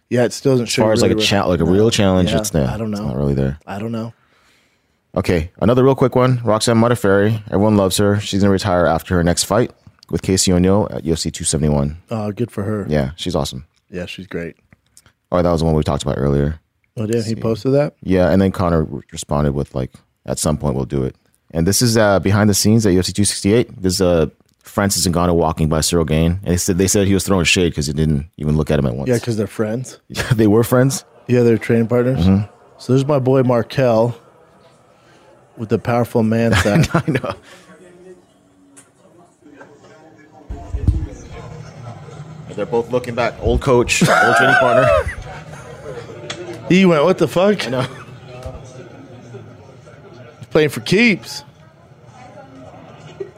[0.09, 0.81] yeah, it still doesn't as show.
[0.81, 2.67] As far as really like a cha- like a real challenge, yeah, it's not.
[2.69, 2.97] I don't know.
[2.97, 3.59] It's not really there.
[3.67, 4.11] I don't know.
[5.13, 6.41] Okay, another real quick one.
[6.43, 7.39] Roxanne Modafferi.
[7.51, 8.19] Everyone loves her.
[8.19, 9.71] She's gonna retire after her next fight
[10.09, 11.95] with Casey O'Neill at UFC 271.
[12.09, 12.87] Oh, uh, good for her.
[12.89, 13.67] Yeah, she's awesome.
[13.91, 14.55] Yeah, she's great.
[15.31, 16.59] Oh, that was the one we talked about earlier.
[16.97, 17.93] Oh, yeah, he posted that.
[18.01, 19.91] Yeah, and then Conor responded with like
[20.25, 21.15] at some point we'll do it.
[21.51, 23.81] And this is uh, behind the scenes at UFC 268.
[23.81, 24.27] This is uh,
[24.59, 27.69] Francis Ngannou walking by Ciryl Gane, and they said they said he was throwing shade
[27.69, 29.07] because he didn't even look at him at once.
[29.09, 29.99] Yeah, because they're friends.
[30.35, 31.05] they were friends.
[31.27, 32.25] Yeah, they're training partners.
[32.25, 32.51] Mm-hmm.
[32.77, 34.17] So there's my boy Markel
[35.57, 36.93] with the powerful man sack.
[36.95, 37.33] I know.
[42.55, 43.35] They're both looking back.
[43.41, 45.13] Old coach, old training partner.
[46.69, 47.65] He went, what the fuck?
[47.65, 47.87] I know.
[50.49, 51.43] Playing for keeps.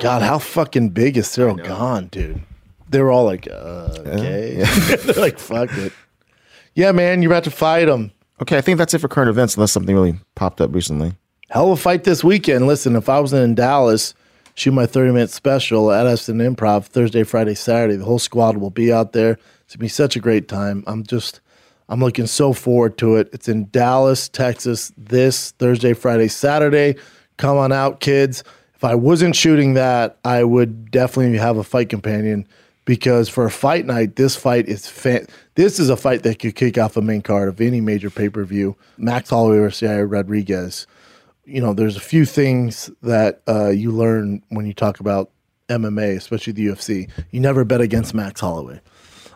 [0.00, 2.42] God, how fucking big is Ciryl Gane, dude?
[2.88, 4.64] They were all like, uh, okay.
[5.04, 5.92] They're like, fuck it.
[6.74, 8.10] Yeah, man, you're about to fight him.
[8.42, 11.12] Okay, I think that's it for current events, unless something really popped up recently.
[11.50, 12.66] Hell of a fight this weekend.
[12.66, 14.14] Listen, if I was in Dallas,
[14.54, 18.70] shoot my 30 minute special at Addison Improv Thursday, Friday, Saturday, the whole squad will
[18.70, 19.32] be out there.
[19.64, 20.82] It's going to be such a great time.
[20.86, 21.40] I'm just
[21.90, 23.28] I'm looking so forward to it.
[23.32, 26.94] It's in Dallas, Texas, this Thursday, Friday, Saturday.
[27.36, 28.44] Come on out, kids.
[28.76, 32.46] If I wasn't shooting that, I would definitely have a fight companion
[32.84, 35.26] because for a fight night, this fight is fan-
[35.56, 38.28] this is a fight that could kick off a main card of any major pay
[38.28, 38.76] per view.
[38.96, 40.86] Max Holloway versus Yair Rodriguez.
[41.44, 45.30] You know, there's a few things that uh, you learn when you talk about
[45.68, 47.10] MMA, especially the UFC.
[47.32, 48.80] You never bet against Max Holloway.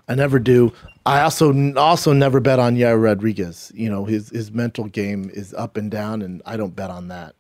[0.08, 0.72] I never do.
[1.06, 3.72] I also also never bet on Yair Rodriguez.
[3.74, 7.08] You know, his his mental game is up and down, and I don't bet on
[7.08, 7.34] that.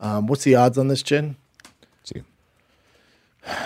[0.00, 1.36] Um, what's the odds on this, Chin?
[2.04, 2.22] see.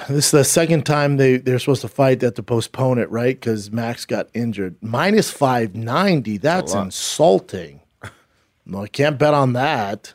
[0.08, 2.20] This is the second time they they're supposed to fight.
[2.20, 3.38] They have to postpone it, right?
[3.38, 4.76] Because Max got injured.
[4.80, 6.36] Minus five ninety.
[6.36, 7.80] That's insulting.
[8.66, 10.14] No, I can't bet on that.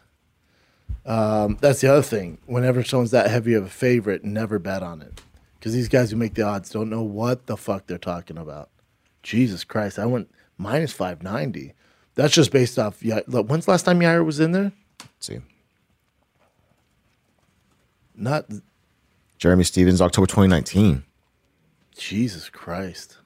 [1.05, 2.39] Um, that's the other thing.
[2.47, 5.21] Whenever someone's that heavy of a favorite, never bet on it
[5.59, 8.69] because these guys who make the odds don't know what the fuck they're talking about.
[9.23, 11.73] Jesus Christ, I went minus 590.
[12.15, 13.03] That's just based off.
[13.03, 14.71] Yeah, when's the last time Yair was in there?
[15.01, 15.39] Let's see.
[18.15, 18.45] Not
[19.37, 21.03] Jeremy Stephens, October 2019.
[21.97, 23.17] Jesus Christ.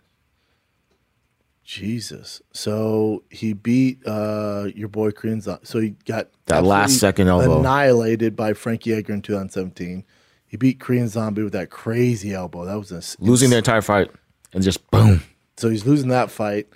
[1.64, 2.42] Jesus.
[2.52, 5.42] So he beat uh, your boy Korean.
[5.42, 10.04] So he got that last second elbow annihilated by Frankie Edgar in 2017.
[10.54, 12.64] He beat Korean Zombie with that crazy elbow.
[12.66, 14.12] That was losing the entire fight
[14.54, 15.24] and just boom.
[15.58, 16.68] So he's losing that fight,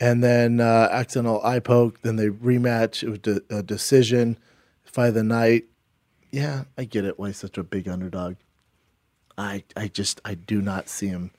[0.00, 2.00] and then uh, accidental eye poke.
[2.02, 3.02] Then they rematch.
[3.02, 4.38] It was de- a decision.
[4.84, 5.64] Fight of the night.
[6.30, 7.18] Yeah, I get it.
[7.18, 8.36] Why he's such a big underdog?
[9.36, 11.32] I I just I do not see him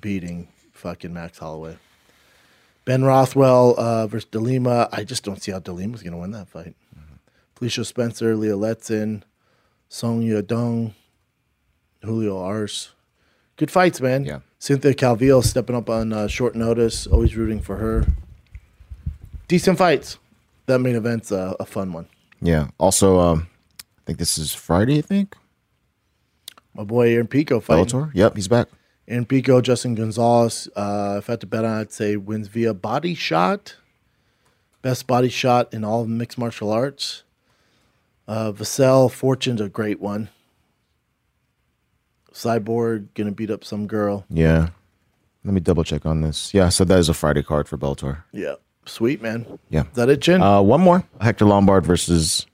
[0.00, 1.76] beating fucking Max Holloway.
[2.86, 4.88] Ben Rothwell uh, versus DeLima.
[4.90, 6.74] I just don't see how DeLima's going to win that fight.
[6.98, 7.14] Mm-hmm.
[7.54, 9.22] Felicia Spencer, Leah Letson,
[9.88, 10.92] Song Dong.
[12.02, 12.92] Julio Arce.
[13.56, 14.24] Good fights, man.
[14.24, 14.40] Yeah.
[14.58, 17.06] Cynthia Calvillo stepping up on uh, short notice.
[17.06, 18.06] Always rooting for her.
[19.48, 20.18] Decent fights.
[20.66, 22.08] That main event's a fun one.
[22.42, 22.68] Yeah.
[22.78, 23.48] Also, um,
[23.80, 24.98] I think this is Friday.
[24.98, 25.36] I think
[26.74, 27.84] my boy Aaron Pico fighting.
[27.86, 28.10] Bellator.
[28.14, 28.68] Yep, he's back.
[29.06, 30.68] Aaron Pico, Justin Gonzalez.
[30.74, 33.76] Uh, if I had to bet on, I'd say wins via body shot.
[34.82, 37.22] Best body shot in all of mixed martial arts.
[38.26, 40.28] Uh, Vassell Fortune's a great one.
[42.36, 44.26] Cyborg gonna beat up some girl.
[44.28, 44.68] Yeah.
[45.42, 46.52] Let me double check on this.
[46.52, 48.18] Yeah, so that is a Friday card for Bellator.
[48.32, 48.56] Yeah.
[48.84, 49.58] Sweet man.
[49.70, 49.82] Yeah.
[49.84, 50.42] Is that it, Jen?
[50.42, 51.02] Uh, one more.
[51.20, 52.44] Hector Lombard versus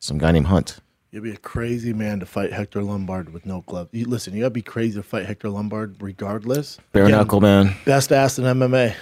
[0.00, 0.78] some guy named Hunt.
[1.12, 3.90] You'd be a crazy man to fight Hector Lombard with no gloves.
[3.92, 6.78] You, listen, you gotta be crazy to fight Hector Lombard regardless.
[6.90, 7.72] Bare Again, knuckle, man.
[7.84, 8.90] Best ass in MMA.
[8.90, 8.96] I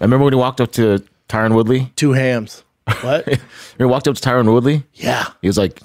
[0.00, 1.92] remember when he walked up to Tyron Woodley.
[1.96, 2.64] Two hams.
[3.02, 3.28] What?
[3.78, 4.84] he walked up to Tyron Woodley.
[4.94, 5.26] Yeah.
[5.42, 5.78] He was like,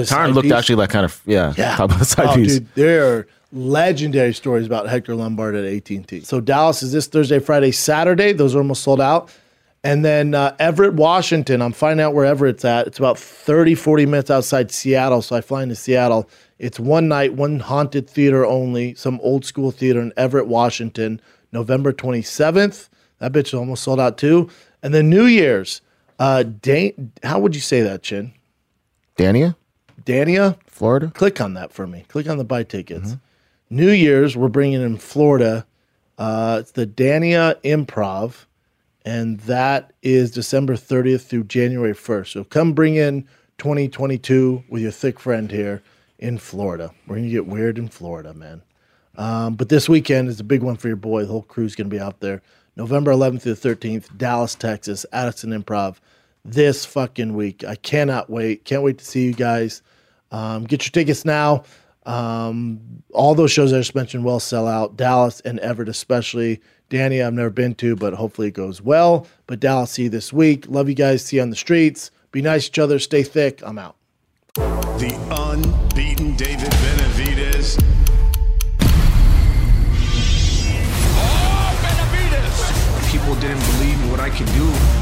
[0.00, 1.52] Tyron looked actually like kind of yeah.
[1.56, 2.58] Yeah, oh, side oh, piece.
[2.58, 6.20] Dude, there are legendary stories about Hector Lombard at AT and T.
[6.20, 8.32] So Dallas is this Thursday, Friday, Saturday.
[8.32, 9.30] Those are almost sold out.
[9.84, 11.60] And then uh, Everett, Washington.
[11.60, 12.86] I'm finding out where Everett's at.
[12.86, 15.20] It's about 30, 40 minutes outside Seattle.
[15.22, 16.30] So I fly into Seattle.
[16.58, 21.20] It's one night, one haunted theater only, some old school theater in Everett, Washington,
[21.50, 22.88] November 27th.
[23.18, 24.48] That bitch is almost sold out too.
[24.82, 25.80] And then New Year's.
[26.18, 28.32] Uh, Dan- how would you say that, Chin?
[29.18, 29.56] Dania?
[30.04, 31.10] Dania, Florida.
[31.14, 32.04] Click on that for me.
[32.08, 33.12] Click on the buy tickets.
[33.12, 33.76] Mm-hmm.
[33.76, 35.66] New Year's, we're bringing in Florida.
[36.18, 38.44] Uh, it's the Dania Improv,
[39.04, 42.28] and that is December 30th through January 1st.
[42.32, 43.22] So come bring in
[43.58, 45.82] 2022 with your thick friend here
[46.18, 46.90] in Florida.
[47.06, 48.62] We're gonna get weird in Florida, man.
[49.16, 51.22] Um, but this weekend is a big one for your boy.
[51.22, 52.42] The whole crew's gonna be out there.
[52.76, 55.96] November 11th through 13th, Dallas, Texas, Addison Improv.
[56.44, 58.64] This fucking week, I cannot wait.
[58.64, 59.82] Can't wait to see you guys.
[60.32, 61.62] Um, get your tickets now.
[62.04, 62.80] Um,
[63.12, 64.96] all those shows I just mentioned will sell out.
[64.96, 66.60] Dallas and Everett, especially.
[66.88, 69.26] Danny, I've never been to, but hopefully it goes well.
[69.46, 70.64] But Dallas, see you this week.
[70.68, 71.24] Love you guys.
[71.24, 72.10] See you on the streets.
[72.32, 72.98] Be nice to each other.
[72.98, 73.60] Stay thick.
[73.64, 73.96] I'm out.
[74.54, 77.82] The unbeaten David Benavidez.
[81.14, 83.10] Oh, Benavidez!
[83.10, 85.01] People didn't believe in what I could do.